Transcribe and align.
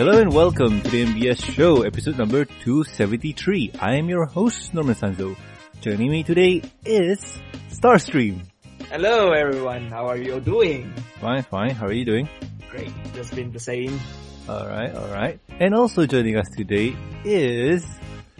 Hello 0.00 0.18
and 0.18 0.32
welcome 0.32 0.80
to 0.80 0.88
the 0.88 1.04
MBS 1.04 1.44
show, 1.44 1.82
episode 1.82 2.16
number 2.16 2.46
273. 2.46 3.72
I 3.82 3.96
am 3.96 4.08
your 4.08 4.24
host, 4.24 4.72
Norman 4.72 4.94
Sanzo. 4.94 5.36
Joining 5.82 6.10
me 6.10 6.22
today 6.22 6.62
is 6.86 7.20
Starstream. 7.68 8.46
Hello 8.88 9.32
everyone, 9.32 9.90
how 9.90 10.06
are 10.06 10.16
you 10.16 10.40
doing? 10.40 10.90
Fine, 11.20 11.42
fine. 11.42 11.70
How 11.72 11.84
are 11.84 11.92
you 11.92 12.06
doing? 12.06 12.30
Great, 12.70 12.90
just 13.12 13.34
been 13.34 13.52
the 13.52 13.60
same. 13.60 14.00
Alright, 14.48 14.94
alright. 14.94 15.38
And 15.58 15.74
also 15.74 16.06
joining 16.06 16.38
us 16.38 16.48
today 16.56 16.96
is 17.22 17.84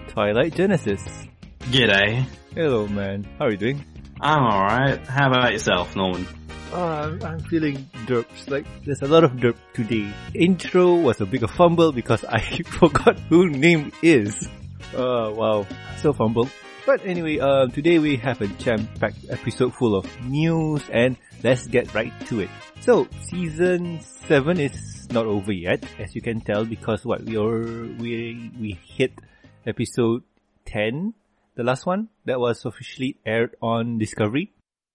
Twilight 0.09 0.55
Genesis. 0.55 1.05
G'day. 1.69 2.25
Hello 2.55 2.89
man, 2.89 3.29
how 3.39 3.45
are 3.45 3.51
you 3.51 3.59
doing? 3.59 3.85
I'm 4.19 4.43
alright. 4.43 5.07
How 5.07 5.29
about 5.29 5.53
yourself, 5.53 5.95
Norman? 5.95 6.27
Oh, 6.73 6.87
I'm, 6.87 7.23
I'm 7.25 7.41
feeling 7.41 7.77
derps. 8.07 8.49
Like, 8.49 8.65
there's 8.85 9.03
a 9.03 9.09
lot 9.09 9.25
of 9.25 9.33
derp 9.33 9.57
today. 9.75 10.13
Intro 10.35 10.95
was 10.95 11.21
a 11.21 11.27
bigger 11.27 11.49
fumble 11.49 11.91
because 11.91 12.25
I 12.25 12.41
forgot 12.79 13.19
who 13.29 13.51
name 13.51 13.91
is. 14.03 14.49
Oh, 14.95 15.33
wow. 15.35 15.67
So 15.99 16.13
fumble. 16.13 16.49
But 16.87 17.05
anyway, 17.05 17.41
uh, 17.41 17.67
today 17.67 17.99
we 17.99 18.17
have 18.17 18.41
a 18.41 18.47
jam-packed 18.47 19.31
episode 19.31 19.75
full 19.75 19.97
of 19.97 20.07
news 20.23 20.83
and 20.91 21.17
let's 21.43 21.67
get 21.67 21.93
right 21.93 22.13
to 22.27 22.41
it. 22.41 22.51
So, 22.81 23.09
season 23.29 24.01
7 24.01 24.61
is 24.61 25.09
not 25.11 25.27
over 25.27 25.53
yet, 25.53 25.85
as 25.99 26.15
you 26.15 26.23
can 26.23 26.41
tell, 26.41 26.65
because 26.65 27.05
what, 27.05 27.23
we 27.23 27.37
are, 27.37 27.63
we, 27.99 28.51
we 28.59 28.79
hit 28.83 29.13
episode 29.67 30.23
10, 30.67 31.15
the 31.57 31.65
last 31.65 31.85
one, 31.85 32.09
that 32.27 32.39
was 32.39 32.65
officially 32.65 33.17
aired 33.27 33.57
on 33.61 33.99
Discovery. 33.99 34.53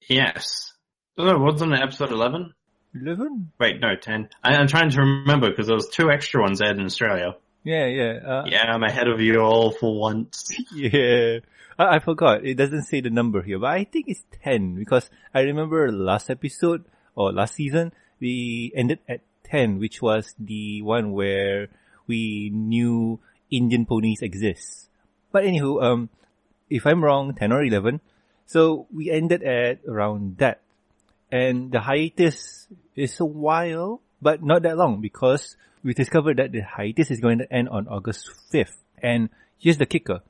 Yes. 0.07 0.74
Oh, 1.17 1.37
wasn't 1.39 1.73
it 1.73 1.81
episode 1.81 2.11
11? 2.11 2.53
11? 2.93 3.51
Wait, 3.59 3.79
no, 3.79 3.95
10. 3.95 4.29
I, 4.43 4.55
I'm 4.55 4.67
trying 4.67 4.89
to 4.89 4.99
remember 4.99 5.49
because 5.49 5.67
there 5.67 5.75
was 5.75 5.89
two 5.89 6.11
extra 6.11 6.41
ones 6.41 6.61
aired 6.61 6.77
in 6.77 6.85
Australia. 6.85 7.35
Yeah, 7.63 7.85
yeah. 7.85 8.19
Uh, 8.25 8.43
Yeah, 8.45 8.63
I'm 8.63 8.83
ahead 8.83 9.07
of 9.07 9.21
you 9.21 9.39
all 9.39 9.71
for 9.71 9.97
once. 9.97 10.49
Yeah. 10.73 11.39
I, 11.79 11.95
I 11.95 11.99
forgot. 11.99 12.45
It 12.45 12.55
doesn't 12.55 12.83
say 12.83 13.01
the 13.01 13.09
number 13.09 13.41
here, 13.41 13.59
but 13.59 13.71
I 13.71 13.85
think 13.85 14.05
it's 14.07 14.23
10 14.43 14.75
because 14.75 15.09
I 15.33 15.41
remember 15.41 15.91
last 15.91 16.29
episode 16.29 16.85
or 17.15 17.31
last 17.31 17.55
season, 17.55 17.93
we 18.19 18.71
ended 18.75 18.99
at 19.07 19.21
10, 19.45 19.79
which 19.79 20.01
was 20.01 20.35
the 20.39 20.81
one 20.81 21.13
where 21.13 21.69
we 22.07 22.49
knew 22.53 23.19
Indian 23.49 23.85
ponies 23.85 24.21
exist. 24.21 24.89
But 25.31 25.43
anywho, 25.43 25.81
um, 25.83 26.09
if 26.69 26.85
I'm 26.85 27.03
wrong, 27.03 27.33
10 27.33 27.51
or 27.51 27.63
11. 27.63 28.01
So 28.45 28.87
we 28.93 29.09
ended 29.09 29.43
at 29.43 29.79
around 29.87 30.37
that. 30.37 30.61
And 31.35 31.69
the 31.69 31.81
hiatus 31.81 32.65
is 32.95 33.19
a 33.19 33.25
while, 33.25 34.01
but 34.21 34.41
not 34.41 34.63
that 34.63 34.77
long 34.77 35.01
because 35.01 35.57
we 35.83 35.93
discovered 35.93 36.37
that 36.37 36.53
the 36.53 36.61
hiatus 36.61 37.11
is 37.11 37.19
going 37.19 37.39
to 37.39 37.53
end 37.53 37.67
on 37.67 37.89
August 37.89 38.31
5th. 38.53 38.77
And 39.03 39.29
here's 39.57 39.77
the 39.77 39.85
kicker. 39.85 40.21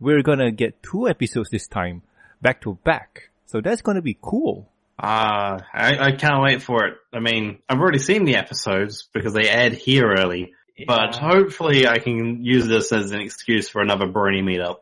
We're 0.00 0.22
gonna 0.22 0.50
get 0.52 0.82
two 0.82 1.06
episodes 1.06 1.50
this 1.50 1.68
time, 1.68 2.00
back 2.40 2.62
to 2.62 2.78
back. 2.82 3.30
So 3.44 3.60
that's 3.60 3.82
gonna 3.82 4.00
be 4.00 4.16
cool. 4.20 4.70
Ah, 4.98 5.58
I, 5.74 5.98
I 5.98 6.12
can't 6.12 6.42
wait 6.42 6.62
for 6.62 6.86
it. 6.86 6.94
I 7.12 7.20
mean, 7.20 7.58
I've 7.68 7.78
already 7.78 7.98
seen 7.98 8.24
the 8.24 8.36
episodes 8.36 9.06
because 9.12 9.34
they 9.34 9.48
aired 9.50 9.74
here 9.74 10.14
early, 10.18 10.54
but 10.86 11.14
hopefully 11.14 11.86
I 11.86 11.98
can 11.98 12.42
use 12.42 12.66
this 12.66 12.90
as 12.90 13.12
an 13.12 13.20
excuse 13.20 13.68
for 13.68 13.82
another 13.82 14.06
Brony 14.06 14.42
meetup. 14.42 14.78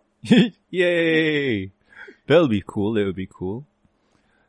Yay! 0.70 1.72
That'll 2.28 2.48
be 2.48 2.62
cool, 2.64 2.94
that'll 2.94 3.12
be 3.12 3.28
cool. 3.30 3.66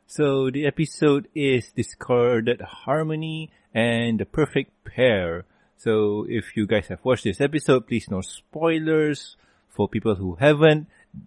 So 0.06 0.50
the 0.50 0.66
episode 0.66 1.28
is 1.34 1.72
Discordant 1.72 2.60
Harmony 2.60 3.50
and 3.74 4.20
the 4.20 4.26
Perfect 4.26 4.70
Pear. 4.84 5.44
So 5.76 6.26
if 6.28 6.56
you 6.56 6.66
guys 6.66 6.88
have 6.88 7.04
watched 7.04 7.24
this 7.24 7.40
episode, 7.40 7.86
please 7.86 8.08
no 8.10 8.20
spoilers. 8.20 9.36
For 9.70 9.88
people 9.88 10.14
who 10.14 10.36
haven't, 10.36 10.86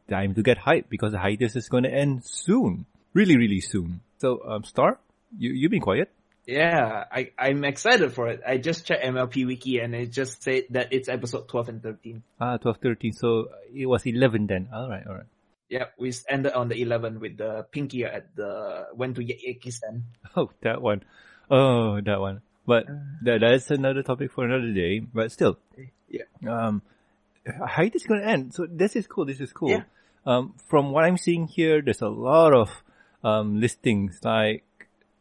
time 0.10 0.34
to 0.36 0.42
get 0.42 0.60
hyped 0.60 0.86
because 0.90 1.12
the 1.12 1.20
hiatus 1.20 1.58
is 1.58 1.68
gonna 1.68 1.90
end 1.90 2.24
soon. 2.24 2.86
Really, 3.14 3.36
really 3.36 3.60
soon. 3.60 4.00
So, 4.20 4.42
um, 4.48 4.64
Star, 4.64 5.00
you, 5.38 5.52
you've 5.52 5.72
been 5.72 5.82
quiet? 5.82 6.10
Yeah, 6.46 7.04
I, 7.12 7.32
I'm 7.38 7.66
excited 7.66 8.14
for 8.14 8.30
it. 8.30 8.42
I 8.48 8.58
just 8.58 8.86
checked 8.86 9.04
MLP 9.04 9.46
Wiki 9.46 9.80
and 9.80 9.94
it 9.94 10.14
just 10.14 10.42
said 10.44 10.64
that 10.70 10.94
it's 10.94 11.10
episode 11.10 11.50
12 11.50 11.70
and 11.70 11.84
13. 11.84 12.24
Ah, 12.40 12.56
12, 12.56 12.78
13, 12.78 13.12
so 13.12 13.50
it 13.76 13.86
was 13.86 14.06
11 14.06 14.48
then. 14.48 14.70
Alright, 14.74 15.06
alright. 15.06 15.26
Yep, 15.70 15.94
we 16.00 16.14
ended 16.30 16.54
on 16.54 16.70
the 16.70 16.82
11 16.82 17.20
with 17.20 17.38
the 17.38 17.66
Pinkie 17.72 18.06
at 18.06 18.34
the, 18.36 18.88
went 18.94 19.16
to 19.18 19.22
Yakistan. 19.22 20.02
Oh, 20.36 20.50
that 20.62 20.82
one. 20.82 21.04
Oh, 21.50 22.00
that 22.02 22.20
one. 22.20 22.42
But 22.66 22.86
that, 23.24 23.40
that's 23.42 23.72
another 23.72 24.04
topic 24.04 24.32
for 24.32 24.46
another 24.46 24.72
day. 24.74 25.00
But 25.00 25.32
still, 25.32 25.58
Yeah. 26.10 26.24
um, 26.48 26.82
height 27.66 27.96
is 27.96 28.04
going 28.04 28.22
to 28.22 28.28
end. 28.28 28.54
So 28.54 28.68
this 28.70 28.96
is 28.96 29.08
cool. 29.08 29.26
This 29.26 29.40
is 29.40 29.52
cool. 29.54 29.70
Yeah. 29.72 29.84
Um, 30.26 30.54
from 30.68 30.92
what 30.92 31.06
I'm 31.06 31.18
seeing 31.18 31.48
here, 31.48 31.82
there's 31.82 32.02
a 32.02 32.10
lot 32.10 32.54
of 32.54 32.70
um 33.24 33.60
listings. 33.62 34.20
Like 34.24 34.64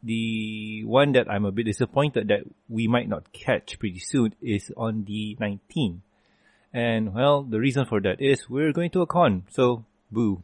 the 0.02 0.82
one 0.84 1.12
that 1.12 1.30
I'm 1.30 1.44
a 1.44 1.52
bit 1.52 1.66
disappointed 1.66 2.28
that 2.28 2.40
we 2.68 2.88
might 2.88 3.08
not 3.08 3.32
catch 3.32 3.78
pretty 3.78 4.00
soon 4.00 4.34
is 4.42 4.72
on 4.76 5.04
the 5.04 5.36
19th. 5.40 6.00
And 6.72 7.14
well, 7.14 7.42
the 7.42 7.60
reason 7.60 7.86
for 7.86 8.00
that 8.00 8.20
is 8.20 8.50
we're 8.50 8.72
going 8.72 8.90
to 8.90 9.02
a 9.02 9.06
con. 9.06 9.44
So 9.50 9.84
boo. 10.10 10.42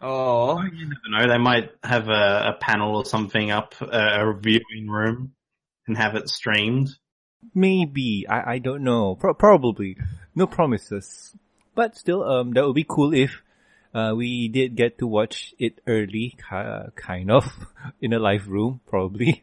Oh, 0.00 0.62
You 0.62 0.88
never 0.88 1.26
know, 1.26 1.28
they 1.32 1.38
might 1.38 1.70
have 1.84 2.08
a, 2.08 2.54
a 2.54 2.56
panel 2.60 2.96
or 2.96 3.04
something 3.04 3.50
up, 3.50 3.74
a, 3.80 4.28
a 4.30 4.34
viewing 4.34 4.88
room, 4.88 5.32
and 5.86 5.96
have 5.96 6.14
it 6.14 6.28
streamed. 6.28 6.88
Maybe 7.54 8.26
I 8.28 8.54
I 8.54 8.58
don't 8.58 8.82
know. 8.84 9.14
Pro- 9.16 9.34
probably 9.34 9.96
no 10.34 10.46
promises, 10.46 11.34
but 11.74 11.96
still 11.96 12.22
um 12.22 12.52
that 12.52 12.64
would 12.66 12.74
be 12.74 12.84
cool 12.88 13.12
if 13.14 13.42
uh 13.94 14.12
we 14.16 14.48
did 14.48 14.76
get 14.76 14.98
to 14.98 15.06
watch 15.06 15.54
it 15.58 15.80
early, 15.86 16.36
ki- 16.36 16.90
kind 16.96 17.30
of 17.30 17.44
in 18.00 18.12
a 18.12 18.18
live 18.18 18.46
room 18.48 18.80
probably. 18.86 19.42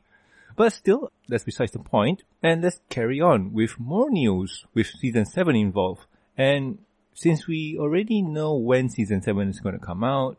But 0.56 0.74
still, 0.74 1.12
that's 1.28 1.44
besides 1.44 1.72
the 1.72 1.80
point. 1.80 2.24
And 2.42 2.64
let's 2.64 2.80
carry 2.90 3.20
on 3.22 3.54
with 3.54 3.80
more 3.80 4.10
news 4.10 4.66
with 4.74 4.88
season 4.88 5.26
seven 5.26 5.56
involved. 5.56 6.06
And 6.38 6.80
since 7.18 7.48
we 7.48 7.76
already 7.80 8.22
know 8.22 8.54
when 8.54 8.90
season 8.90 9.24
seven 9.24 9.50
is 9.50 9.60
going 9.60 9.74
to 9.74 9.84
come 9.84 10.04
out, 10.04 10.38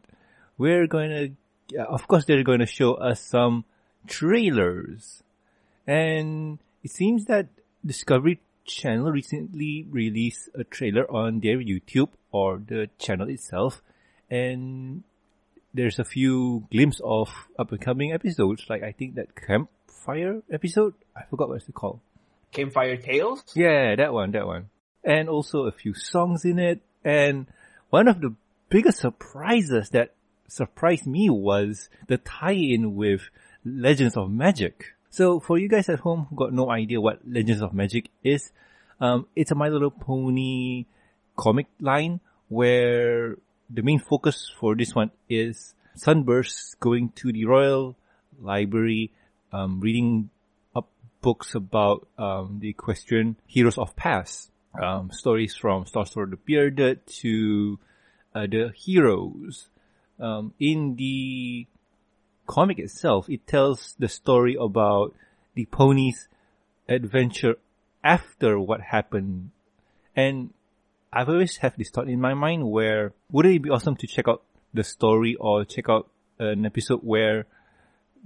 we're 0.59 0.87
going 0.87 1.11
to, 1.11 1.77
uh, 1.77 1.87
of 1.87 2.07
course, 2.07 2.25
they're 2.25 2.45
going 2.45 2.61
to 2.61 2.67
show 2.67 2.95
us 2.95 3.21
some 3.21 3.65
trailers. 4.07 5.25
And 5.89 6.61
it 6.85 6.93
seems 6.93 7.25
that 7.25 7.49
Discovery 7.85 8.39
Channel 8.65 9.11
recently 9.11 9.89
released 9.91 10.51
a 10.55 10.63
trailer 10.63 11.11
on 11.11 11.41
their 11.41 11.59
YouTube 11.59 12.11
or 12.31 12.63
the 12.65 12.89
channel 12.97 13.29
itself. 13.29 13.83
And 14.31 15.03
there's 15.75 15.99
a 15.99 16.05
few 16.05 16.69
glimpses 16.71 17.03
of 17.05 17.29
upcoming 17.59 18.13
episodes, 18.13 18.67
like 18.71 18.85
I 18.85 18.93
think 18.93 19.17
that 19.17 19.35
campfire 19.35 20.43
episode. 20.49 20.95
I 21.17 21.25
forgot 21.29 21.49
what 21.49 21.57
it's 21.57 21.67
called. 21.75 21.99
Campfire 22.53 22.97
Tales? 22.99 23.43
Yeah, 23.57 23.97
that 23.97 24.13
one, 24.13 24.31
that 24.31 24.47
one. 24.47 24.71
And 25.05 25.29
also 25.29 25.67
a 25.67 25.73
few 25.73 25.95
songs 25.95 26.45
in 26.45 26.59
it. 26.59 26.81
And 27.05 27.47
one 27.91 28.09
of 28.09 28.21
the 28.21 28.35
biggest 28.69 28.99
surprises 28.99 29.91
that 29.91 30.15
surprised 30.49 31.07
me 31.07 31.31
was 31.31 31.89
the 32.07 32.19
tie-in 32.19 32.97
with 32.97 33.31
Legends 33.65 34.17
of 34.17 34.31
Magic. 34.31 34.95
So 35.11 35.41
for 35.41 35.59
you 35.59 35.69
guys 35.69 35.89
at 35.89 36.01
home 36.01 36.27
who 36.29 36.37
got 36.37 36.53
no 36.53 36.71
idea 36.71 37.01
what 37.01 37.21
Legends 37.27 37.63
of 37.63 37.73
Magic 37.73 38.09
is, 38.23 38.53
um, 39.01 39.27
it's 39.37 39.51
a 39.51 39.55
My 39.55 39.69
Little 39.69 39.91
Pony 39.91 40.87
comic 41.37 41.67
line 41.81 42.21
where 42.49 43.37
the 43.71 43.83
main 43.83 43.99
focus 43.99 44.51
for 44.59 44.75
this 44.75 44.95
one 44.95 45.11
is 45.29 45.75
Sunburst 45.95 46.79
going 46.81 47.11
to 47.17 47.33
the 47.33 47.45
Royal 47.45 47.97
Library, 48.41 49.13
um, 49.53 49.81
reading 49.81 50.31
up 50.75 50.89
books 51.21 51.55
about 51.55 52.07
um, 52.19 52.59
the 52.61 52.69
equestrian 52.69 53.37
heroes 53.47 53.79
of 53.79 53.95
past. 53.97 54.51
Um, 54.81 55.11
stories 55.11 55.55
from 55.55 55.87
Star 55.87 56.07
Swirl 56.07 56.31
the 56.31 56.37
Bearded 56.37 57.07
to 57.23 57.79
uh, 58.35 58.47
the 58.47 58.73
heroes. 58.77 59.69
Um, 60.21 60.53
in 60.59 60.97
the 60.97 61.67
comic 62.47 62.79
itself, 62.79 63.29
it 63.29 63.47
tells 63.47 63.95
the 63.99 64.09
story 64.09 64.57
about 64.59 65.15
the 65.55 65.65
ponies' 65.67 66.29
adventure 66.89 67.57
after 68.05 68.59
what 68.59 68.81
happened. 68.81 69.51
And 70.15 70.53
I've 71.13 71.29
always 71.29 71.57
have 71.59 71.77
this 71.77 71.91
thought 71.91 72.09
in 72.09 72.21
my 72.21 72.35
mind 72.35 72.71
where 72.71 73.13
wouldn't 73.31 73.55
it 73.55 73.63
be 73.63 73.71
awesome 73.71 73.97
to 73.97 74.07
check 74.07 74.29
out 74.29 74.43
the 74.75 74.85
story 74.85 75.35
or 75.37 75.65
check 75.65 75.89
out 75.89 76.09
an 76.39 76.67
episode 76.67 77.01
where 77.03 77.47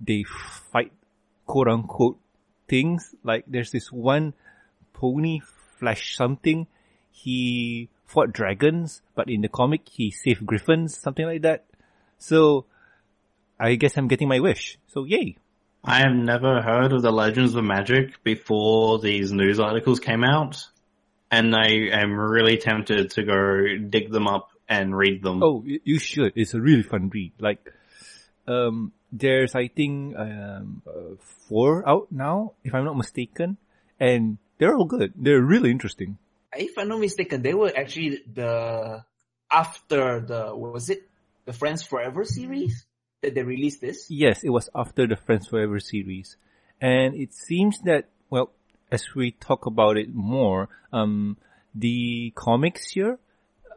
they 0.02 0.24
fight 0.24 0.92
quote 1.46 1.68
unquote 1.68 2.18
things. 2.68 3.14
Like 3.22 3.44
there's 3.46 3.70
this 3.70 3.92
one 3.92 4.34
pony 4.92 5.40
flash 5.82 6.14
something. 6.16 6.66
He 7.10 7.88
fought 8.06 8.32
dragons, 8.32 9.02
but 9.16 9.28
in 9.28 9.40
the 9.42 9.48
comic 9.48 9.82
he 9.88 10.10
saved 10.10 10.46
griffins, 10.46 10.96
something 10.96 11.26
like 11.26 11.42
that. 11.42 11.64
So 12.18 12.66
I 13.58 13.74
guess 13.74 13.96
I'm 13.98 14.08
getting 14.08 14.28
my 14.28 14.38
wish. 14.40 14.78
So 14.94 15.04
yay. 15.04 15.36
I 15.84 15.98
have 16.06 16.14
never 16.14 16.62
heard 16.62 16.92
of 16.92 17.02
the 17.02 17.10
Legends 17.10 17.54
of 17.56 17.64
Magic 17.64 18.22
before 18.22 19.00
these 19.00 19.32
news 19.32 19.58
articles 19.58 19.98
came 19.98 20.22
out. 20.22 20.56
and 21.32 21.56
I 21.56 21.68
am 22.02 22.12
really 22.12 22.58
tempted 22.58 23.10
to 23.16 23.20
go 23.24 23.40
dig 23.88 24.12
them 24.12 24.28
up 24.28 24.50
and 24.68 24.94
read 24.96 25.22
them. 25.22 25.42
Oh, 25.42 25.64
you 25.64 25.98
should. 25.98 26.32
It's 26.36 26.52
a 26.54 26.60
really 26.60 26.82
fun 26.84 27.08
read. 27.08 27.32
Like, 27.40 27.72
um, 28.46 28.92
there's 29.10 29.54
I 29.54 29.68
think 29.68 30.14
um 30.16 30.82
uh, 30.86 31.16
four 31.48 31.88
out 31.88 32.12
now, 32.12 32.52
if 32.64 32.74
I'm 32.76 32.84
not 32.84 32.96
mistaken, 32.96 33.56
and 33.98 34.36
they're 34.62 34.76
all 34.76 34.84
good. 34.84 35.12
They're 35.16 35.42
really 35.42 35.72
interesting. 35.72 36.18
If 36.54 36.78
I'm 36.78 36.86
not 36.86 37.00
mistaken, 37.00 37.42
they 37.42 37.52
were 37.52 37.72
actually 37.76 38.22
the 38.32 39.04
after 39.50 40.20
the 40.20 40.54
was 40.54 40.88
it 40.88 41.02
the 41.46 41.52
Friends 41.52 41.82
Forever 41.82 42.24
series 42.24 42.86
that 43.22 43.34
they 43.34 43.42
released 43.42 43.80
this. 43.80 44.06
Yes, 44.08 44.44
it 44.44 44.50
was 44.50 44.70
after 44.72 45.08
the 45.08 45.16
Friends 45.16 45.48
Forever 45.48 45.80
series, 45.80 46.36
and 46.80 47.16
it 47.16 47.34
seems 47.34 47.80
that 47.86 48.04
well, 48.30 48.52
as 48.92 49.02
we 49.16 49.32
talk 49.32 49.66
about 49.66 49.96
it 49.96 50.14
more, 50.14 50.68
um, 50.92 51.38
the 51.74 52.32
comics 52.36 52.90
here 52.90 53.18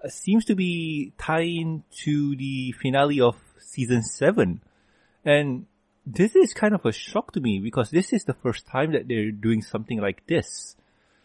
uh, 0.03 0.09
seems 0.09 0.45
to 0.45 0.55
be 0.55 1.13
tying 1.17 1.83
to 2.03 2.35
the 2.35 2.73
finale 2.73 3.21
of 3.21 3.35
season 3.57 4.03
seven, 4.03 4.61
and 5.23 5.65
this 6.05 6.35
is 6.35 6.53
kind 6.53 6.73
of 6.73 6.85
a 6.85 6.91
shock 6.91 7.33
to 7.33 7.39
me 7.39 7.59
because 7.59 7.89
this 7.89 8.13
is 8.13 8.25
the 8.25 8.33
first 8.33 8.67
time 8.67 8.93
that 8.93 9.07
they're 9.07 9.31
doing 9.31 9.61
something 9.61 9.99
like 9.99 10.25
this. 10.27 10.75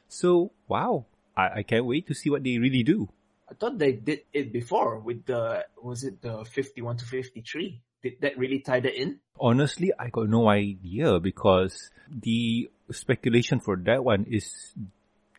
So 0.09 0.53
wow, 0.69 1.05
I, 1.37 1.61
I 1.61 1.62
can't 1.62 1.85
wait 1.85 2.06
to 2.09 2.15
see 2.15 2.31
what 2.31 2.43
they 2.43 2.59
really 2.59 2.82
do. 2.82 3.09
I 3.50 3.55
thought 3.55 3.79
they 3.79 3.93
did 3.93 4.21
it 4.32 4.53
before 4.53 4.99
with 5.00 5.27
the 5.27 5.67
was 5.82 6.05
it 6.05 6.23
the 6.23 6.44
51 6.44 6.99
to 6.99 7.05
53? 7.05 7.81
Did 8.03 8.15
that 8.21 8.38
really 8.38 8.61
tie 8.61 8.81
that 8.81 8.94
in? 8.94 9.21
Honestly, 9.38 9.93
I 9.99 10.09
got 10.09 10.29
no 10.29 10.49
idea 10.49 11.21
because 11.21 11.91
the 12.09 12.71
speculation 12.91 13.61
for 13.61 13.76
that 13.76 14.05
one 14.05 14.25
is 14.31 14.73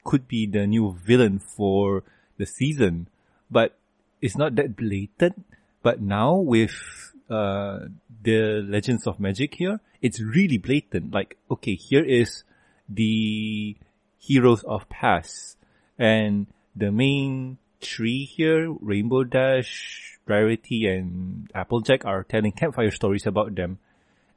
could 0.04 0.28
be 0.28 0.46
the 0.46 0.68
new 0.68 0.98
villain 1.04 1.40
for 1.40 2.04
the 2.38 2.46
season, 2.46 3.08
but 3.50 3.78
it's 4.22 4.38
not 4.38 4.56
that 4.56 4.76
blatant. 4.76 5.46
But 5.82 6.02
now 6.02 6.36
with 6.36 6.76
uh, 7.32 7.88
the 8.22 8.62
Legends 8.68 9.08
of 9.08 9.20
Magic 9.20 9.56
here, 9.56 9.80
it's 10.02 10.20
really 10.20 10.58
blatant. 10.58 11.14
Like, 11.14 11.38
okay, 11.50 11.76
here 11.76 12.04
is 12.04 12.44
the 12.90 13.76
heroes 14.20 14.64
of 14.64 14.90
past, 14.90 15.58
and 15.98 16.48
the 16.76 16.92
main 16.92 17.58
three 17.80 18.26
here, 18.26 18.72
Rainbow 18.72 19.24
Dash, 19.24 20.20
Rarity, 20.28 20.88
and 20.88 21.50
Applejack 21.56 22.06
are 22.06 22.24
telling 22.24 22.52
campfire 22.52 22.92
stories 22.92 23.26
about 23.26 23.56
them. 23.56 23.80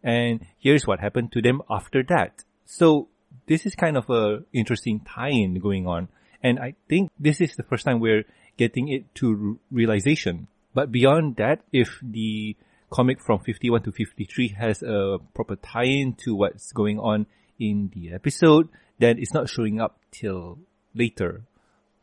And 0.02 0.46
here's 0.58 0.86
what 0.86 1.00
happened 1.00 1.32
to 1.32 1.42
them 1.42 1.62
after 1.68 2.02
that. 2.04 2.44
So 2.64 3.08
this 3.46 3.66
is 3.66 3.74
kind 3.74 3.96
of 3.96 4.08
a 4.10 4.44
interesting 4.52 5.00
tie-in 5.00 5.60
going 5.60 5.86
on. 5.86 6.08
And 6.42 6.58
I 6.58 6.74
think 6.88 7.10
this 7.18 7.40
is 7.40 7.56
the 7.56 7.62
first 7.62 7.84
time 7.84 8.00
we're 8.00 8.24
getting 8.56 8.88
it 8.88 9.14
to 9.16 9.58
realization. 9.70 10.48
But 10.74 10.92
beyond 10.92 11.36
that, 11.36 11.60
if 11.72 11.98
the 12.02 12.56
comic 12.94 13.20
from 13.20 13.40
51 13.40 13.82
to 13.82 13.90
53 13.90 14.48
has 14.56 14.80
a 14.82 15.18
proper 15.34 15.56
tie-in 15.56 16.14
to 16.14 16.36
what's 16.36 16.70
going 16.70 17.00
on 17.00 17.26
in 17.58 17.90
the 17.92 18.12
episode, 18.12 18.68
then 19.00 19.18
it's 19.18 19.34
not 19.34 19.48
showing 19.48 19.80
up 19.80 19.98
till 20.12 20.58
later. 20.94 21.42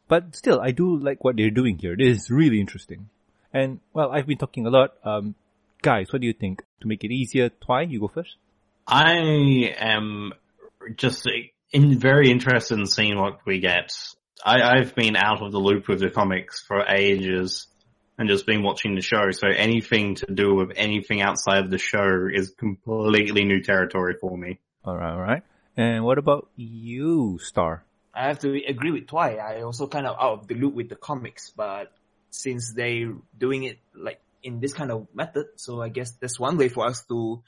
But 0.09 0.35
still, 0.35 0.59
I 0.59 0.71
do 0.71 0.99
like 0.99 1.23
what 1.23 1.37
they're 1.37 1.49
doing 1.49 1.77
here. 1.77 1.95
This 1.95 2.23
is 2.23 2.29
really 2.29 2.59
interesting. 2.59 3.07
And, 3.53 3.79
well, 3.93 4.11
I've 4.11 4.27
been 4.27 4.37
talking 4.37 4.67
a 4.67 4.69
lot. 4.69 4.95
Um, 5.05 5.35
guys, 5.81 6.11
what 6.11 6.21
do 6.21 6.27
you 6.27 6.33
think? 6.33 6.61
To 6.81 6.87
make 6.87 7.05
it 7.05 7.11
easier, 7.11 7.47
Twy, 7.49 7.83
you 7.83 8.01
go 8.01 8.09
first. 8.09 8.35
I 8.85 9.13
am 9.77 10.33
just 10.97 11.25
in 11.71 11.99
very 11.99 12.29
interested 12.29 12.77
in 12.77 12.85
seeing 12.85 13.17
what 13.17 13.39
we 13.45 13.61
get. 13.61 13.93
I, 14.43 14.61
I've 14.61 14.93
been 14.93 15.15
out 15.15 15.41
of 15.41 15.53
the 15.53 15.59
loop 15.59 15.87
with 15.87 16.01
the 16.01 16.09
comics 16.09 16.61
for 16.61 16.83
ages 16.85 17.67
and 18.21 18.29
just 18.29 18.45
been 18.45 18.61
watching 18.61 18.95
the 18.95 19.01
show. 19.01 19.31
So 19.31 19.47
anything 19.47 20.15
to 20.15 20.27
do 20.31 20.53
with 20.55 20.73
anything 20.75 21.21
outside 21.21 21.65
of 21.65 21.71
the 21.71 21.79
show 21.79 22.27
is 22.31 22.51
completely 22.51 23.43
new 23.43 23.61
territory 23.61 24.15
for 24.21 24.37
me. 24.37 24.59
Alright, 24.85 25.13
alright. 25.13 25.43
And 25.75 26.05
what 26.05 26.17
about 26.17 26.49
you, 26.55 27.39
Star? 27.41 27.83
I 28.13 28.27
have 28.27 28.39
to 28.39 28.53
agree 28.67 28.91
with 28.91 29.07
Twy. 29.07 29.37
I 29.37 29.63
also 29.63 29.87
kind 29.87 30.05
of 30.05 30.17
out 30.19 30.39
of 30.39 30.47
the 30.47 30.55
loop 30.55 30.75
with 30.75 30.89
the 30.89 30.95
comics, 30.95 31.49
but 31.49 31.91
since 32.29 32.73
they 32.73 33.07
doing 33.37 33.63
it 33.63 33.79
like 33.95 34.21
in 34.43 34.59
this 34.59 34.73
kind 34.73 34.91
of 34.91 35.07
method, 35.13 35.47
so 35.55 35.81
I 35.81 35.89
guess 35.89 36.11
that's 36.11 36.39
one 36.39 36.57
way 36.57 36.69
for 36.69 36.85
us 36.85 37.03
to, 37.05 37.41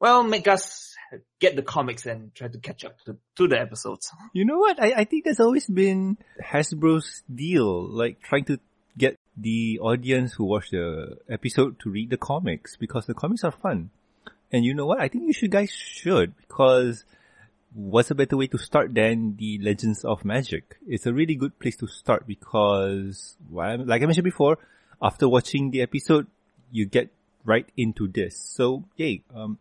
well, 0.00 0.22
make 0.22 0.48
us 0.48 0.94
get 1.40 1.56
the 1.56 1.62
comics 1.62 2.04
and 2.06 2.34
try 2.34 2.48
to 2.48 2.58
catch 2.58 2.84
up 2.84 2.98
to, 3.06 3.16
to 3.36 3.48
the 3.48 3.58
episodes. 3.58 4.10
You 4.34 4.44
know 4.44 4.58
what? 4.58 4.82
I, 4.82 4.92
I 4.96 5.04
think 5.04 5.24
that's 5.24 5.40
always 5.40 5.66
been 5.66 6.18
Hasbro's 6.42 7.22
deal, 7.32 7.88
like 7.88 8.20
trying 8.20 8.44
to 8.46 8.52
get 8.54 8.60
the 9.36 9.78
audience 9.80 10.34
who 10.34 10.44
watch 10.44 10.70
the 10.70 11.18
episode 11.28 11.78
to 11.80 11.90
read 11.90 12.10
the 12.10 12.16
comics 12.16 12.76
because 12.76 13.06
the 13.06 13.14
comics 13.14 13.44
are 13.44 13.50
fun. 13.50 13.90
And 14.52 14.64
you 14.64 14.74
know 14.74 14.86
what? 14.86 15.00
I 15.00 15.08
think 15.08 15.24
you 15.26 15.32
should 15.32 15.50
guys 15.50 15.70
should 15.70 16.36
because 16.36 17.04
what's 17.72 18.10
a 18.10 18.14
better 18.14 18.36
way 18.36 18.46
to 18.46 18.58
start 18.58 18.94
than 18.94 19.36
the 19.36 19.58
Legends 19.58 20.04
of 20.04 20.24
Magic? 20.24 20.76
It's 20.86 21.06
a 21.06 21.12
really 21.12 21.34
good 21.34 21.58
place 21.58 21.76
to 21.78 21.88
start 21.88 22.26
because, 22.26 23.36
like 23.50 24.02
I 24.02 24.06
mentioned 24.06 24.24
before, 24.24 24.58
after 25.02 25.28
watching 25.28 25.70
the 25.70 25.82
episode, 25.82 26.28
you 26.70 26.86
get 26.86 27.10
right 27.44 27.66
into 27.76 28.06
this. 28.06 28.38
So, 28.38 28.84
yay, 28.96 29.22
um, 29.34 29.58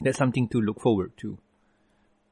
that's 0.00 0.18
something 0.18 0.48
to 0.48 0.60
look 0.60 0.80
forward 0.80 1.12
to. 1.18 1.38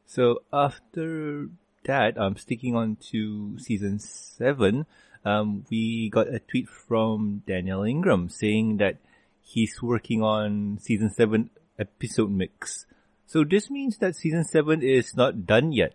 So 0.07 0.43
after 0.53 1.49
that, 1.87 2.19
um, 2.19 2.37
sticking 2.37 2.77
on 2.77 2.97
to 3.11 3.59
season 3.59 3.99
seven, 3.99 4.87
um, 5.25 5.65
we 5.71 6.11
got 6.11 6.29
a 6.29 6.39
tweet 6.39 6.69
from 6.69 7.43
Daniel 7.47 7.83
Ingram 7.83 8.29
saying 8.29 8.79
that 8.79 8.99
he's 9.43 9.83
working 9.83 10.23
on 10.23 10.79
season 10.81 11.11
seven 11.11 11.51
episode 11.79 12.31
mix. 12.31 12.87
So 13.27 13.43
this 13.43 13.71
means 13.71 13.99
that 13.99 14.15
season 14.15 14.45
seven 14.45 14.83
is 14.83 15.17
not 15.17 15.47
done 15.47 15.73
yet. 15.73 15.95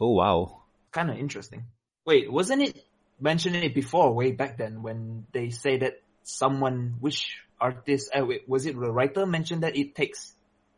Oh 0.00 0.12
wow. 0.12 0.62
Kind 0.90 1.10
of 1.10 1.18
interesting. 1.18 1.64
Wait, 2.04 2.30
wasn't 2.30 2.62
it 2.62 2.84
mentioned 3.20 3.56
it 3.56 3.74
before 3.74 4.12
way 4.12 4.32
back 4.32 4.58
then 4.58 4.82
when 4.82 5.26
they 5.32 5.50
say 5.50 5.78
that 5.78 6.02
someone, 6.24 6.96
which 7.00 7.38
artist, 7.60 8.10
uh, 8.16 8.24
wait, 8.24 8.48
was 8.48 8.66
it 8.66 8.78
the 8.78 8.90
writer 8.90 9.26
mentioned 9.26 9.62
that 9.62 9.76
it 9.76 9.94
takes 9.94 10.34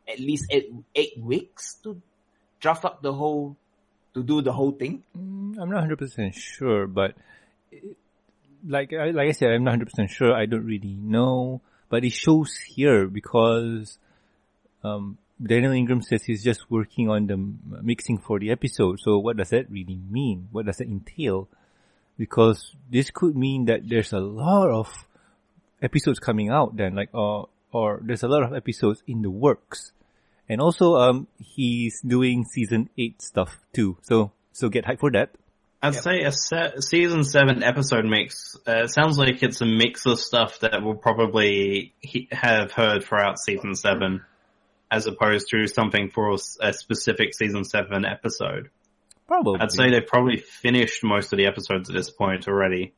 at 0.07 0.19
least 0.19 0.45
eight, 0.51 0.71
eight 0.95 1.17
weeks 1.19 1.75
to 1.83 2.01
draft 2.59 2.85
up 2.85 3.01
the 3.01 3.13
whole, 3.13 3.57
to 4.17 4.23
do 4.23 4.41
the 4.41 4.51
whole 4.51 4.71
thing? 4.71 5.03
Mm, 5.17 5.57
I'm 5.61 5.69
not 5.69 5.83
100% 5.87 6.33
sure, 6.33 6.87
but 6.87 7.15
it, 7.71 7.97
like, 8.67 8.91
I, 8.93 9.11
like 9.11 9.29
I 9.29 9.31
said, 9.31 9.51
I'm 9.51 9.63
not 9.63 9.79
100% 9.79 10.09
sure. 10.09 10.33
I 10.33 10.45
don't 10.45 10.65
really 10.65 10.95
know, 10.99 11.61
but 11.89 12.03
it 12.03 12.11
shows 12.11 12.57
here 12.57 13.07
because, 13.07 13.97
um, 14.83 15.17
Daniel 15.41 15.71
Ingram 15.71 16.01
says 16.01 16.23
he's 16.23 16.43
just 16.43 16.69
working 16.71 17.09
on 17.09 17.27
the 17.27 17.37
mixing 17.83 18.17
for 18.17 18.39
the 18.39 18.49
episode. 18.49 18.99
So 18.99 19.19
what 19.19 19.37
does 19.37 19.51
that 19.51 19.69
really 19.69 19.99
mean? 20.09 20.47
What 20.51 20.65
does 20.65 20.77
that 20.77 20.87
entail? 20.87 21.47
Because 22.17 22.73
this 22.89 23.11
could 23.11 23.35
mean 23.35 23.65
that 23.65 23.87
there's 23.87 24.13
a 24.13 24.19
lot 24.19 24.71
of 24.71 25.07
episodes 25.81 26.17
coming 26.17 26.49
out 26.49 26.75
then, 26.75 26.95
like, 26.95 27.09
uh, 27.13 27.43
or 27.71 28.01
there's 28.03 28.23
a 28.23 28.27
lot 28.27 28.43
of 28.43 28.53
episodes 28.55 29.03
in 29.05 29.21
the 29.21 29.29
works. 29.29 29.91
And 30.49 30.61
also, 30.61 30.95
um, 30.95 31.27
he's 31.39 32.01
doing 32.01 32.45
season 32.45 32.89
eight 32.97 33.21
stuff 33.21 33.57
too. 33.73 33.97
So, 34.03 34.31
so 34.53 34.69
get 34.69 34.85
hyped 34.85 34.99
for 34.99 35.11
that. 35.11 35.31
I'd 35.81 35.93
Yep. 35.93 36.03
say 36.03 36.21
a 36.23 36.31
se- 36.31 36.73
season 36.79 37.23
seven 37.23 37.61
episode 37.63 38.05
mix. 38.05 38.57
Uh, 38.65 38.87
sounds 38.87 39.17
like 39.17 39.43
it's 39.43 39.61
a 39.61 39.65
mix 39.65 40.05
of 40.07 40.19
stuff 40.19 40.59
that 40.61 40.81
we'll 40.83 40.95
probably 40.95 41.93
he- 41.99 42.27
have 42.31 42.71
heard 42.71 43.03
throughout 43.03 43.37
season 43.39 43.75
seven, 43.75 44.21
as 44.89 45.05
opposed 45.05 45.49
to 45.51 45.67
something 45.67 46.09
for 46.09 46.35
a 46.61 46.73
specific 46.73 47.35
season 47.35 47.63
seven 47.63 48.05
episode. 48.05 48.69
Probably. 49.27 49.59
I'd 49.59 49.71
say 49.71 49.91
they've 49.91 50.07
probably 50.07 50.37
finished 50.37 51.03
most 51.03 51.33
of 51.33 51.37
the 51.37 51.45
episodes 51.45 51.89
at 51.89 51.95
this 51.95 52.09
point 52.09 52.47
already. 52.47 52.93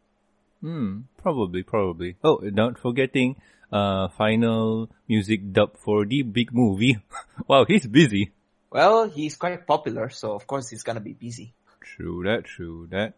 Hmm, 0.62 1.02
probably, 1.18 1.64
probably. 1.64 2.18
Oh, 2.24 2.40
not 2.44 2.78
forgetting, 2.78 3.38
uh, 3.72 4.10
final 4.10 4.90
music 5.08 5.52
dub 5.54 5.78
for 5.78 6.06
the 6.06 6.22
big 6.24 6.54
movie. 6.54 6.98
wow, 7.48 7.66
he's 7.66 7.88
busy. 7.88 8.32
Well, 8.72 9.10
he's 9.10 9.36
quite 9.36 9.66
popular, 9.66 10.10
so 10.10 10.34
of 10.34 10.46
course 10.46 10.70
he's 10.70 10.84
gonna 10.84 11.00
be 11.00 11.14
busy. 11.14 11.54
True 11.82 12.24
that, 12.26 12.46
true 12.46 12.88
that. 12.92 13.14